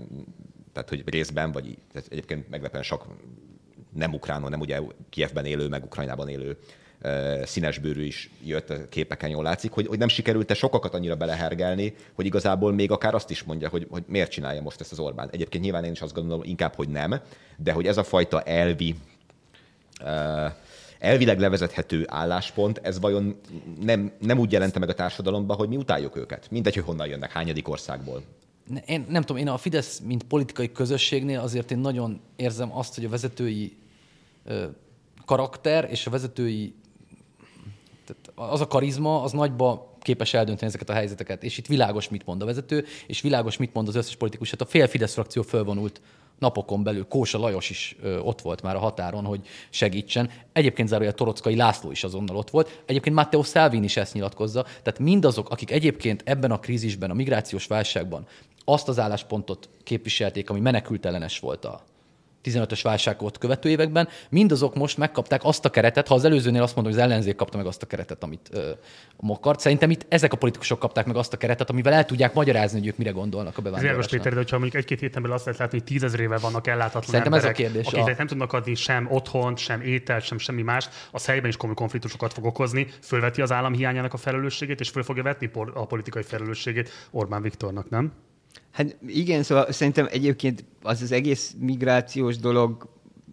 [0.73, 3.05] tehát hogy részben, vagy tehát egyébként meglepően sok
[3.93, 6.57] nem ukránul, nem ugye Kievben élő, meg Ukrajnában élő
[7.43, 12.25] színesbőrű is jött a képeken, jól látszik, hogy, hogy nem sikerült-e sokakat annyira belehergelni, hogy
[12.25, 15.29] igazából még akár azt is mondja, hogy, hogy miért csinálja most ezt az Orbán.
[15.31, 17.21] Egyébként nyilván én is azt gondolom inkább, hogy nem,
[17.57, 18.95] de hogy ez a fajta elvi
[20.99, 23.39] elvileg levezethető álláspont, ez vajon
[23.81, 26.51] nem, nem úgy jelente meg a társadalomban, hogy mi utáljuk őket?
[26.51, 28.23] Mindegy, hogy honnan jönnek, hányadik országból.
[28.85, 33.05] Én nem tudom, én a Fidesz, mint politikai közösségnél azért én nagyon érzem azt, hogy
[33.05, 33.77] a vezetői
[34.45, 34.65] ö,
[35.25, 36.73] karakter és a vezetői
[38.35, 41.43] az a karizma, az nagyba képes eldönteni ezeket a helyzeteket.
[41.43, 44.49] És itt világos, mit mond a vezető, és világos, mit mond az összes politikus.
[44.49, 46.01] Hát a fél Fidesz frakció fölvonult
[46.39, 47.07] napokon belül.
[47.07, 50.29] Kósa Lajos is ö, ott volt már a határon, hogy segítsen.
[50.53, 52.81] Egyébként zárója Torockai László is azonnal ott volt.
[52.85, 54.63] Egyébként Matteo Salvini is ezt nyilatkozza.
[54.63, 58.27] Tehát mindazok, akik egyébként ebben a krízisben, a migrációs válságban
[58.65, 61.81] azt az álláspontot képviselték, ami menekültellenes volt a
[62.43, 66.93] 15-ös válságot követő években, mindazok most megkapták azt a keretet, ha az előzőnél azt mondom,
[66.93, 68.71] hogy az ellenzék kapta meg azt a keretet, amit ö,
[69.27, 69.59] akart.
[69.59, 72.87] Szerintem itt ezek a politikusok kapták meg azt a keretet, amivel el tudják magyarázni, hogy
[72.87, 74.09] ők mire gondolnak a bevándorlásnak.
[74.09, 77.33] Péter, de hogyha mondjuk egy-két héten belül azt lehet látni, hogy tízezrével vannak ellátatlan Szerintem
[77.33, 77.85] emberek, ez a kérdés.
[77.85, 78.17] akiknek a...
[78.17, 82.33] nem tudnak adni sem otthont, sem ételt, sem semmi mást, a helyben is komoly konfliktusokat
[82.33, 86.89] fog okozni, fölveti az állam hiányának a felelősségét, és föl fogja vetni a politikai felelősségét
[87.11, 88.11] Orbán Viktornak, nem?
[88.73, 92.89] Hát igen, szóval szerintem egyébként az az egész migrációs dolog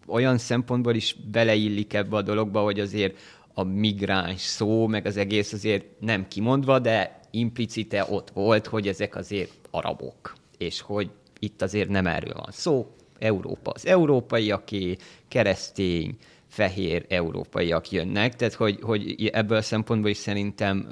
[0.07, 3.19] olyan szempontból is beleillik ebbe a dologba, hogy azért
[3.55, 9.17] a migráns szó, meg az egész azért nem kimondva, de implicite ott volt, hogy ezek
[9.17, 12.95] azért arabok, és hogy itt azért nem erről van szó.
[13.19, 14.97] Európa az európaiaké,
[15.29, 16.17] keresztény,
[16.49, 20.89] fehér európaiak jönnek, tehát hogy, hogy ebből a szempontból is szerintem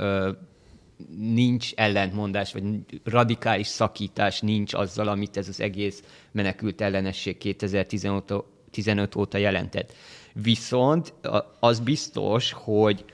[1.18, 2.64] nincs ellentmondás, vagy
[3.04, 9.94] radikális szakítás nincs azzal, amit ez az egész menekült ellenesség 2015 óta jelentett.
[10.32, 11.14] Viszont
[11.60, 13.04] az biztos, hogy,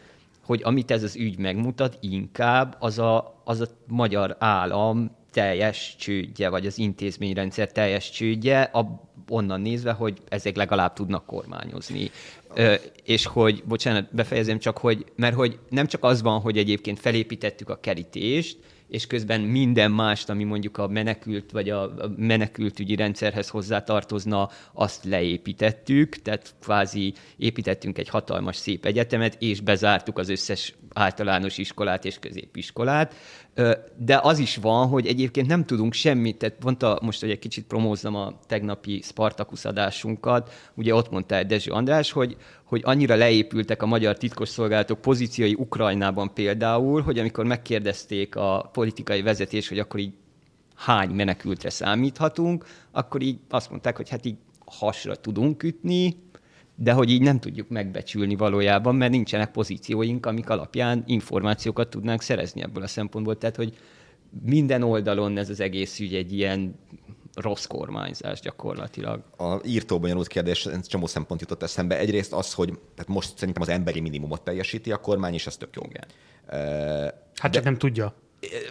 [0.44, 6.48] hogy amit ez az ügy megmutat, inkább az a, az a magyar állam teljes csődje,
[6.48, 12.10] vagy az intézményrendszer teljes csődje, a, onnan nézve, hogy ezek legalább tudnak kormányozni.
[13.04, 17.68] És hogy, bocsánat, befejezem csak, hogy, mert hogy nem csak az van, hogy egyébként felépítettük
[17.68, 18.56] a kerítést,
[18.88, 26.16] és közben minden mást, ami mondjuk a menekült vagy a menekültügyi rendszerhez hozzátartozna, azt leépítettük,
[26.16, 33.14] tehát kvázi építettünk egy hatalmas szép egyetemet, és bezártuk az összes általános iskolát és középiskolát.
[33.96, 37.66] De az is van, hogy egyébként nem tudunk semmit, tehát mondta most, hogy egy kicsit
[37.66, 43.86] promózzam a tegnapi Spartacus adásunkat, ugye ott mondta Dezső András, hogy, hogy annyira leépültek a
[43.86, 50.12] magyar titkosszolgálatok pozíciói Ukrajnában például, hogy amikor megkérdezték a politikai vezetés, hogy akkor így
[50.74, 54.36] hány menekültre számíthatunk, akkor így azt mondták, hogy hát így
[54.66, 56.16] hasra tudunk ütni,
[56.76, 62.62] de hogy így nem tudjuk megbecsülni valójában, mert nincsenek pozícióink, amik alapján információkat tudnánk szerezni
[62.62, 63.38] ebből a szempontból.
[63.38, 63.76] Tehát, hogy
[64.42, 66.74] minden oldalon ez az egész ügy egy ilyen
[67.34, 69.22] rossz kormányzás gyakorlatilag.
[69.36, 71.98] A írtó bonyolult kérdés, csomó szempont jutott eszembe.
[71.98, 75.76] Egyrészt az, hogy tehát most szerintem az emberi minimumot teljesíti a kormány, és ez tök
[75.76, 75.82] jó.
[75.88, 76.04] Igen.
[77.34, 78.14] Hát csak nem tudja.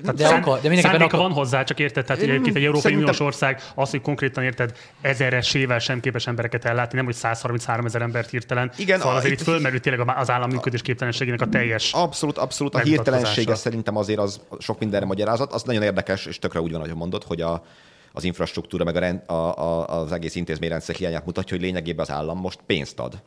[0.01, 3.07] Tehát De akar- de mindenképpen akar- van hozzá, csak érted, tehát egyébként egy Európai szerintem-
[3.07, 8.01] Uniós ország az, hogy konkrétan érted ezeresével sem képes embereket ellátni, nem hogy 133 ezer
[8.01, 8.71] embert hirtelen.
[8.78, 11.93] Igen, szóval a- azért itt- itt fölmerült tényleg az állam működés képtelenségének a teljes.
[11.93, 12.76] Abszolút, abszolút.
[12.76, 15.53] A hirtelensége szerintem azért az sok mindenre magyarázat.
[15.53, 17.63] Az nagyon érdekes, és tökre úgy van, ahogy mondod, hogy a,
[18.13, 22.11] az infrastruktúra, meg a rend, a, a, az egész intézményrendszer hiányát mutatja, hogy lényegében az
[22.11, 23.21] állam most pénzt ad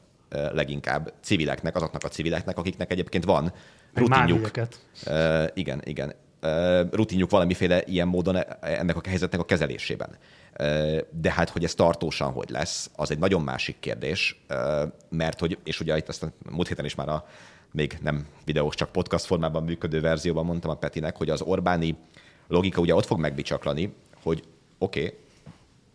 [0.52, 3.52] leginkább civileknek, azoknak a civileknek, akiknek egyébként van
[3.94, 4.50] rutinjuk.
[5.06, 6.14] Uh, igen, igen.
[6.90, 10.08] Rutinjuk valamiféle ilyen módon e- ennek a helyzetnek a kezelésében.
[11.10, 14.40] De hát, hogy ez tartósan hogy lesz, az egy nagyon másik kérdés,
[15.08, 17.26] mert hogy, és ugye itt azt a múlt héten is már a
[17.70, 21.96] még nem videós, csak podcast formában működő verzióban mondtam a Petinek, hogy az Orbáni
[22.48, 24.42] logika ugye ott fog megbicsaklani, hogy
[24.78, 25.18] oké, okay,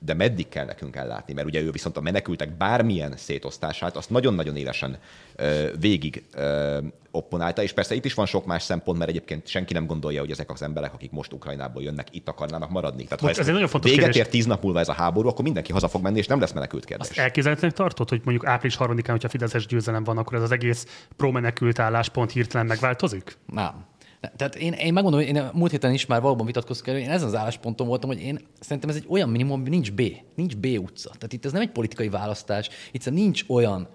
[0.06, 1.34] de meddig kell nekünk ellátni?
[1.34, 4.98] Mert ugye ő viszont a menekültek bármilyen szétosztását azt nagyon-nagyon élesen
[5.36, 6.78] ö, végig ö,
[7.12, 10.32] opponálta, és persze itt is van sok más szempont, mert egyébként senki nem gondolja, hogy
[10.32, 13.04] ezek az emberek, akik most Ukrajnából jönnek, itt akarnának maradni.
[13.04, 14.26] Tehát Bocs, ha ez egy nagyon fontos véget kérdés.
[14.26, 16.52] ér tíz nap múlva ez a háború, akkor mindenki haza fog menni, és nem lesz
[16.52, 17.10] menekült kérdés.
[17.10, 21.08] Azt elképzelhetőnek tartod, hogy mondjuk április 3-án, hogyha Fideszes győzelem van, akkor ez az egész
[21.16, 23.38] pro-menekült álláspont hirtelen megváltozik?
[23.46, 23.91] Nem.
[24.22, 27.28] Tehát én, én megmondom, hogy én múlt héten is már valóban vitatkoztunk erről, én ezen
[27.28, 30.02] az állásponton voltam, hogy én szerintem ez egy olyan minimum, nincs B,
[30.36, 31.10] nincs B utca.
[31.10, 33.88] Tehát itt ez nem egy politikai választás, itt nincs olyan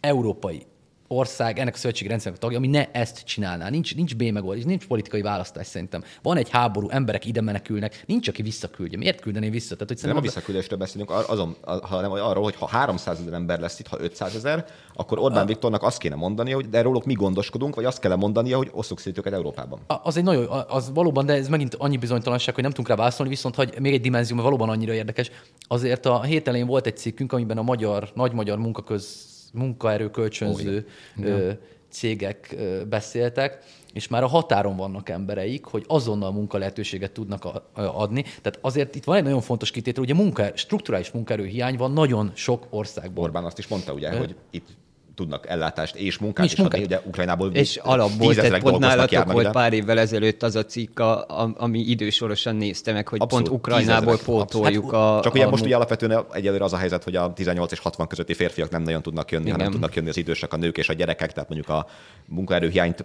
[0.00, 0.66] európai
[1.12, 3.68] ország, ennek a szövetségi rendszernek a tagja, ami ne ezt csinálná.
[3.68, 6.02] Nincs, nincs B megoldás, nincs politikai választás szerintem.
[6.22, 8.98] Van egy háború, emberek ide menekülnek, nincs, aki visszaküldje.
[8.98, 9.76] Miért küldené vissza?
[9.76, 13.60] Tehát, hogy nem a visszaküldésről beszélünk, azon, a- hanem arról, hogy ha 300 ezer ember
[13.60, 17.12] lesz itt, ha 500 ezer, akkor Orbán Viktornak azt kéne mondani, hogy de róluk mi
[17.14, 19.80] gondoskodunk, vagy azt kell mondania, hogy osszuk szét őket Európában.
[19.86, 22.94] A- Az egy nagyon, az valóban, de ez megint annyi bizonytalanság, hogy nem tudunk rá
[22.94, 25.30] válaszolni, viszont hogy még egy dimenzió, valóban annyira érdekes.
[25.68, 30.86] Azért a hét elején volt egy cikkünk, amiben a magyar, nagy magyar munkaköz, munkaerő kölcsönző
[31.88, 32.56] cégek
[32.88, 33.58] beszéltek,
[33.92, 38.22] és már a határon vannak embereik, hogy azonnal munka lehetőséget tudnak a- a- adni.
[38.22, 42.30] Tehát azért itt van egy nagyon fontos kitétel, ugye munka, strukturális munkaerő hiány van nagyon
[42.34, 43.24] sok országban.
[43.24, 44.68] Orbán azt is mondta, ugye, hogy itt
[45.22, 46.80] tudnak ellátást és munkát is adni, munkát.
[46.84, 49.50] ugye Ukrajnából És alapból, tehát pont nálatok volt ide.
[49.50, 51.24] pár évvel ezelőtt az a cikk, a,
[51.56, 55.18] ami idősorosan nézte meg, hogy Abszolút, pont Ukrajnából pótoljuk abszolút.
[55.18, 55.20] a...
[55.22, 58.06] Csak ugye a most ugye alapvetően egyelőre az a helyzet, hogy a 18 és 60
[58.06, 59.72] közötti férfiak nem nagyon tudnak jönni, hanem Igen.
[59.72, 61.86] tudnak jönni az idősek, a nők és a gyerekek, tehát mondjuk a
[62.26, 63.04] munkaerőhiányt,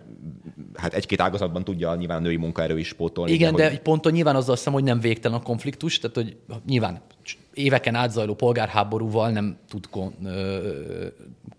[0.76, 3.32] hát egy-két ágazatban tudja nyilván a női munkaerő is pótolni.
[3.32, 6.36] Igen, de hogy- egy ponton nyilván azzal hiszem, hogy nem végtelen a konfliktus, tehát hogy
[6.68, 7.02] nyilván
[7.58, 9.90] éveken átzajló polgárháborúval nem tud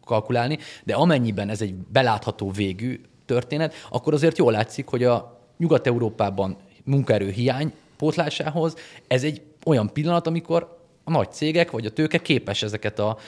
[0.04, 6.56] kalkulálni, de amennyiben ez egy belátható végű történet, akkor azért jól látszik, hogy a Nyugat-Európában
[6.84, 8.74] munkaerő hiány pótlásához
[9.06, 10.77] ez egy olyan pillanat, amikor
[11.08, 13.18] a nagy cégek vagy a tőke képes ezeket a,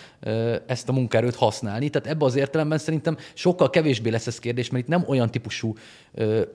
[0.67, 1.91] ezt a munkaerőt használni.
[1.91, 5.75] Tehát ebben az értelemben szerintem sokkal kevésbé lesz ez kérdés, mert itt nem olyan típusú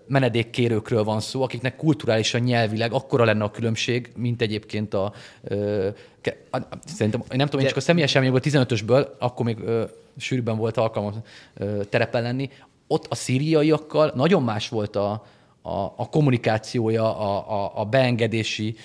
[0.08, 5.14] menedékkérőkről van szó, akiknek kulturálisan, nyelvileg akkora lenne a különbség, mint egyébként a...
[6.86, 9.58] Szerintem, nem tudom, én csak a személyes élményből, 15-ösből, akkor még
[10.18, 11.14] sűrűbben volt alkalmam
[11.90, 12.50] terepen lenni,
[12.88, 15.26] ott a szíriaiakkal nagyon más volt a,
[15.66, 18.76] a, a kommunikációja, a, a, a beengedési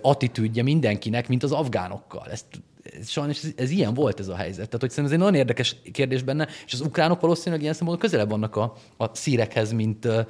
[0.00, 2.26] attitűdje mindenkinek, mint az afgánokkal.
[2.30, 2.44] Ez,
[3.00, 4.64] ez, sajnos ez, ez ilyen volt ez a helyzet.
[4.64, 8.08] Tehát, hogy szerintem ez egy nagyon érdekes kérdés benne, és az ukránok valószínűleg ilyen szempontból
[8.08, 10.26] közelebb vannak a, a szírekhez, mint e,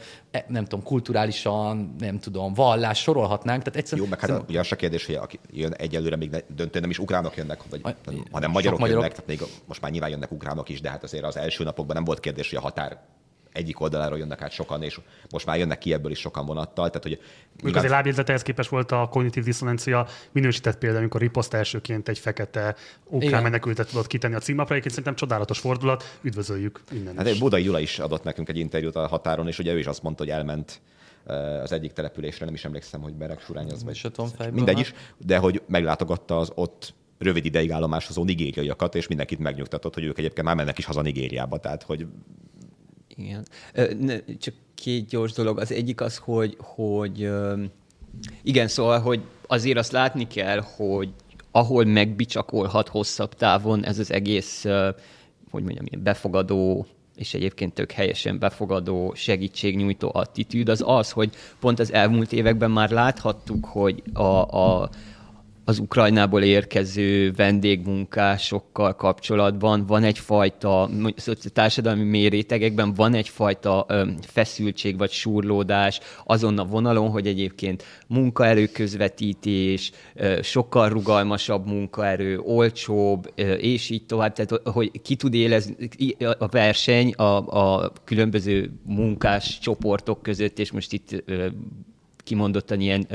[0.49, 3.63] nem tudom, kulturálisan, nem tudom, vallás, sorolhatnánk.
[3.63, 6.81] Tehát egyszerűen, Jó, meg hát ugye az se kérdés, hogy aki jön egyelőre még döntően
[6.81, 9.03] nem is ukránok jönnek, vagy, A- hanem magyarok, magyarok.
[9.03, 11.97] jönnek, tehát még most már nyilván jönnek ukránok is, de hát azért az első napokban
[11.97, 13.01] nem volt kérdés, hogy a határ
[13.57, 15.01] egyik oldaláról jönnek át sokan, és
[15.31, 16.87] most már jönnek ki ebből is sokan vonattal.
[16.87, 17.21] Tehát, hogy
[17.53, 22.75] Mondjuk azért lábjegyzetehez képest volt a kognitív diszonancia minősített példa, amikor riposzt elsőként egy fekete
[23.05, 24.75] ukrán menekültet tudott kitenni a címlapra.
[24.75, 27.39] Egyébként szerintem csodálatos fordulat, üdvözöljük innen Hát is.
[27.39, 30.23] Budai Gyula is adott nekünk egy interjút a határon, és ugye ő is azt mondta,
[30.23, 30.81] hogy elment
[31.27, 35.63] eh, az egyik településre, nem is emlékszem, hogy Beregsurány az, vagy mindegy is, de hogy
[35.67, 40.79] meglátogatta az ott rövid ideig állomásozó nigériaiakat, és mindenkit megnyugtatott, hogy ők egyébként már mennek
[40.79, 42.07] is haza Nigériába, tehát hogy
[43.17, 43.47] Igen.
[44.01, 45.59] Ne, csak két gyors dolog.
[45.59, 47.31] Az egyik az, hogy, hogy
[48.43, 51.09] igen, szóval, hogy azért azt látni kell, hogy
[51.51, 54.63] ahol megbicsakolhat hosszabb távon ez az egész,
[55.51, 56.87] hogy mondjam, ilyen befogadó
[57.17, 62.91] és egyébként tök helyesen befogadó, segítségnyújtó attitűd, az az, hogy pont az elmúlt években már
[62.91, 64.23] láthattuk, hogy a,
[64.61, 64.91] a
[65.69, 70.91] az Ukrajnából érkező vendégmunkásokkal kapcsolatban van egyfajta,
[71.53, 73.87] társadalmi mérétegekben van egyfajta
[74.27, 79.91] feszültség vagy surlódás azon a vonalon, hogy egyébként munkaerő közvetítés,
[80.43, 85.75] sokkal rugalmasabb munkaerő, olcsóbb, és így tovább, tehát hogy ki tud élezni
[86.39, 91.25] a verseny a, a különböző munkás csoportok között, és most itt
[92.27, 93.07] kimondottan ilyen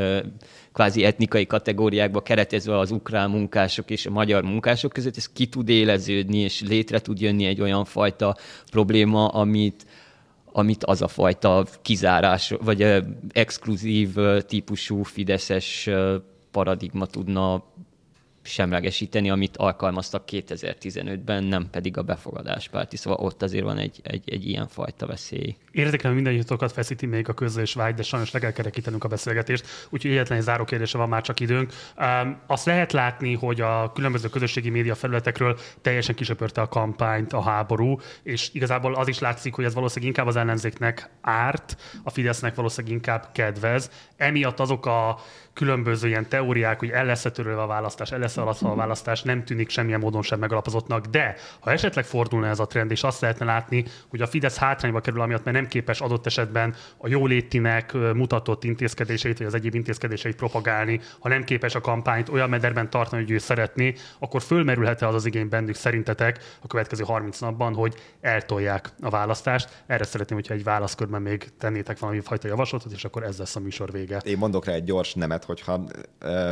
[0.73, 5.69] kvázi etnikai kategóriákba keretezve az ukrán munkások és a magyar munkások között, ez ki tud
[5.69, 8.37] éleződni, és létre tud jönni egy olyan fajta
[8.71, 9.85] probléma, amit,
[10.51, 14.15] amit az a fajta kizárás, vagy exkluzív
[14.47, 15.89] típusú fideszes
[16.51, 17.63] paradigma tudna
[18.43, 22.97] semlegesíteni, amit alkalmaztak 2015-ben, nem pedig a befogadáspárti.
[22.97, 25.55] Szóval ott azért van egy, egy, egy ilyen fajta veszély.
[25.71, 30.11] Érdekelem mindannyiatokat feszíti még a közlés vágy, de sajnos le kell kerekítenünk a beszélgetést, úgyhogy
[30.11, 31.73] egyetlen egy záró kérdése van már csak időnk.
[31.97, 37.41] Um, azt lehet látni, hogy a különböző közösségi média felületekről teljesen kisöpörte a kampányt a
[37.41, 42.55] háború, és igazából az is látszik, hogy ez valószínűleg inkább az ellenzéknek árt, a Fidesznek
[42.55, 43.89] valószínűleg inkább kedvez.
[44.17, 45.19] Emiatt azok a
[45.61, 49.99] különböző ilyen teóriák, hogy el lesz a választás, el lesz a választás, nem tűnik semmilyen
[49.99, 51.05] módon sem megalapozottnak.
[51.05, 54.99] De ha esetleg fordulna ez a trend, és azt lehetne látni, hogy a Fidesz hátrányba
[54.99, 60.35] kerül, amiatt mert nem képes adott esetben a jólétinek mutatott intézkedéseit, vagy az egyéb intézkedéseit
[60.35, 65.15] propagálni, ha nem képes a kampányt olyan mederben tartani, hogy ő szeretné, akkor fölmerülhet-e az
[65.15, 69.83] az igény bennük szerintetek a következő 30 napban, hogy eltolják a választást.
[69.87, 73.59] Erre szeretném, hogyha egy válaszkörben még tennétek valami fajta javaslatot, és akkor ez lesz a
[73.59, 74.21] műsor vége.
[74.23, 75.83] Én mondok rá egy gyors nemet, hogyha,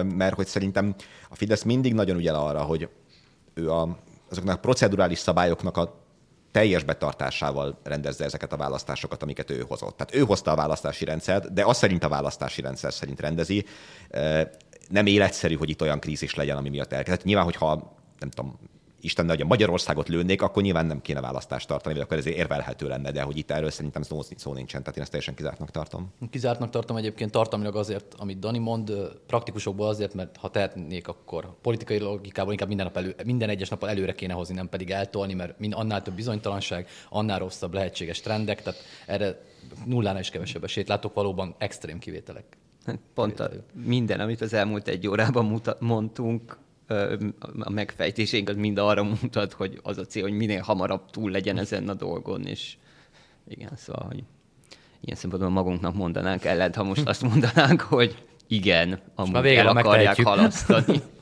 [0.04, 0.96] mert hogy szerintem
[1.30, 2.90] a Fidesz mindig nagyon ügyel arra, hogy
[3.54, 3.98] ő a,
[4.30, 6.08] azoknak a procedurális szabályoknak a
[6.52, 9.98] teljes betartásával rendezze ezeket a választásokat, amiket ő hozott.
[9.98, 13.66] Tehát ő hozta a választási rendszert, de azt szerint a választási rendszer szerint rendezi.
[14.90, 17.26] Nem életszerű, hogy itt olyan krízis legyen, ami miatt elkezdett.
[17.26, 18.60] Nyilván, hogyha nem tudom,
[19.02, 22.88] Isten hogy a Magyarországot lőnék, akkor nyilván nem kéne választást tartani, vagy akkor ezért érvelhető
[22.88, 26.14] lenne, de hogy itt erről szerintem szó, szó nincsen, tehát én ezt teljesen kizártnak tartom.
[26.30, 28.92] Kizártnak tartom egyébként tartalmilag azért, amit Dani mond,
[29.28, 33.84] praktikusokból azért, mert ha tehetnék, akkor politikai logikából inkább minden, nap elő, minden egyes nap
[33.84, 38.62] előre kéne hozni, nem pedig eltolni, mert mind annál több bizonytalanság, annál rosszabb lehetséges trendek,
[38.62, 39.42] tehát erre
[39.86, 42.58] nullánál is kevesebb esélyt látok, valóban extrém kivételek.
[43.14, 46.58] Pont a, minden, amit az elmúlt egy órában muta, mondtunk,
[47.60, 51.58] a megfejtésénk az mind arra mutat, hogy az a cél, hogy minél hamarabb túl legyen
[51.58, 52.78] ezen a dolgon, és
[53.48, 54.24] igen, szóval, hogy
[55.02, 61.02] ilyen szempontból magunknak mondanánk ellent, ha most azt mondanánk, hogy igen, amúgy el akarják halasztani.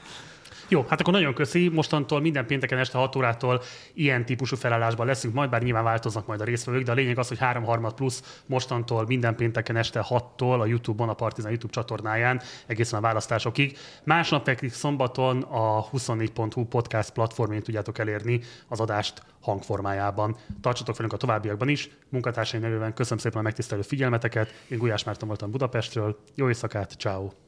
[0.70, 1.70] Jó, hát akkor nagyon köszi.
[1.70, 3.62] Mostantól minden pénteken este 6 órától
[3.94, 7.28] ilyen típusú felállásban leszünk majd, bár nyilván változnak majd a résztvevők, de a lényeg az,
[7.28, 12.42] hogy 3 harmad plusz mostantól minden pénteken este 6-tól a YouTube-on, a Partizan YouTube csatornáján
[12.66, 13.78] egészen a választásokig.
[14.04, 20.36] Másnap pedig szombaton a 24.hu podcast platformén tudjátok elérni az adást hangformájában.
[20.62, 21.90] Tartsatok velünk a továbbiakban is.
[22.10, 24.54] Munkatársaim nevében köszönöm szépen a megtisztelő figyelmeteket.
[24.68, 26.20] Én Gulyás Márton voltam Budapestről.
[26.36, 27.47] Jó éjszakát, ciao.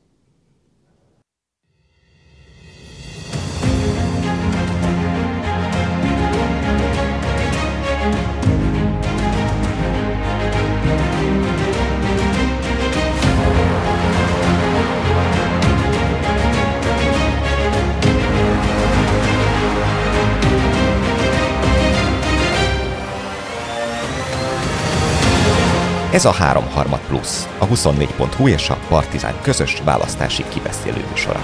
[26.12, 26.64] Ez a 3
[27.08, 31.40] plusz, a 24.hu és a Partizán közös választási kibeszélő műsora.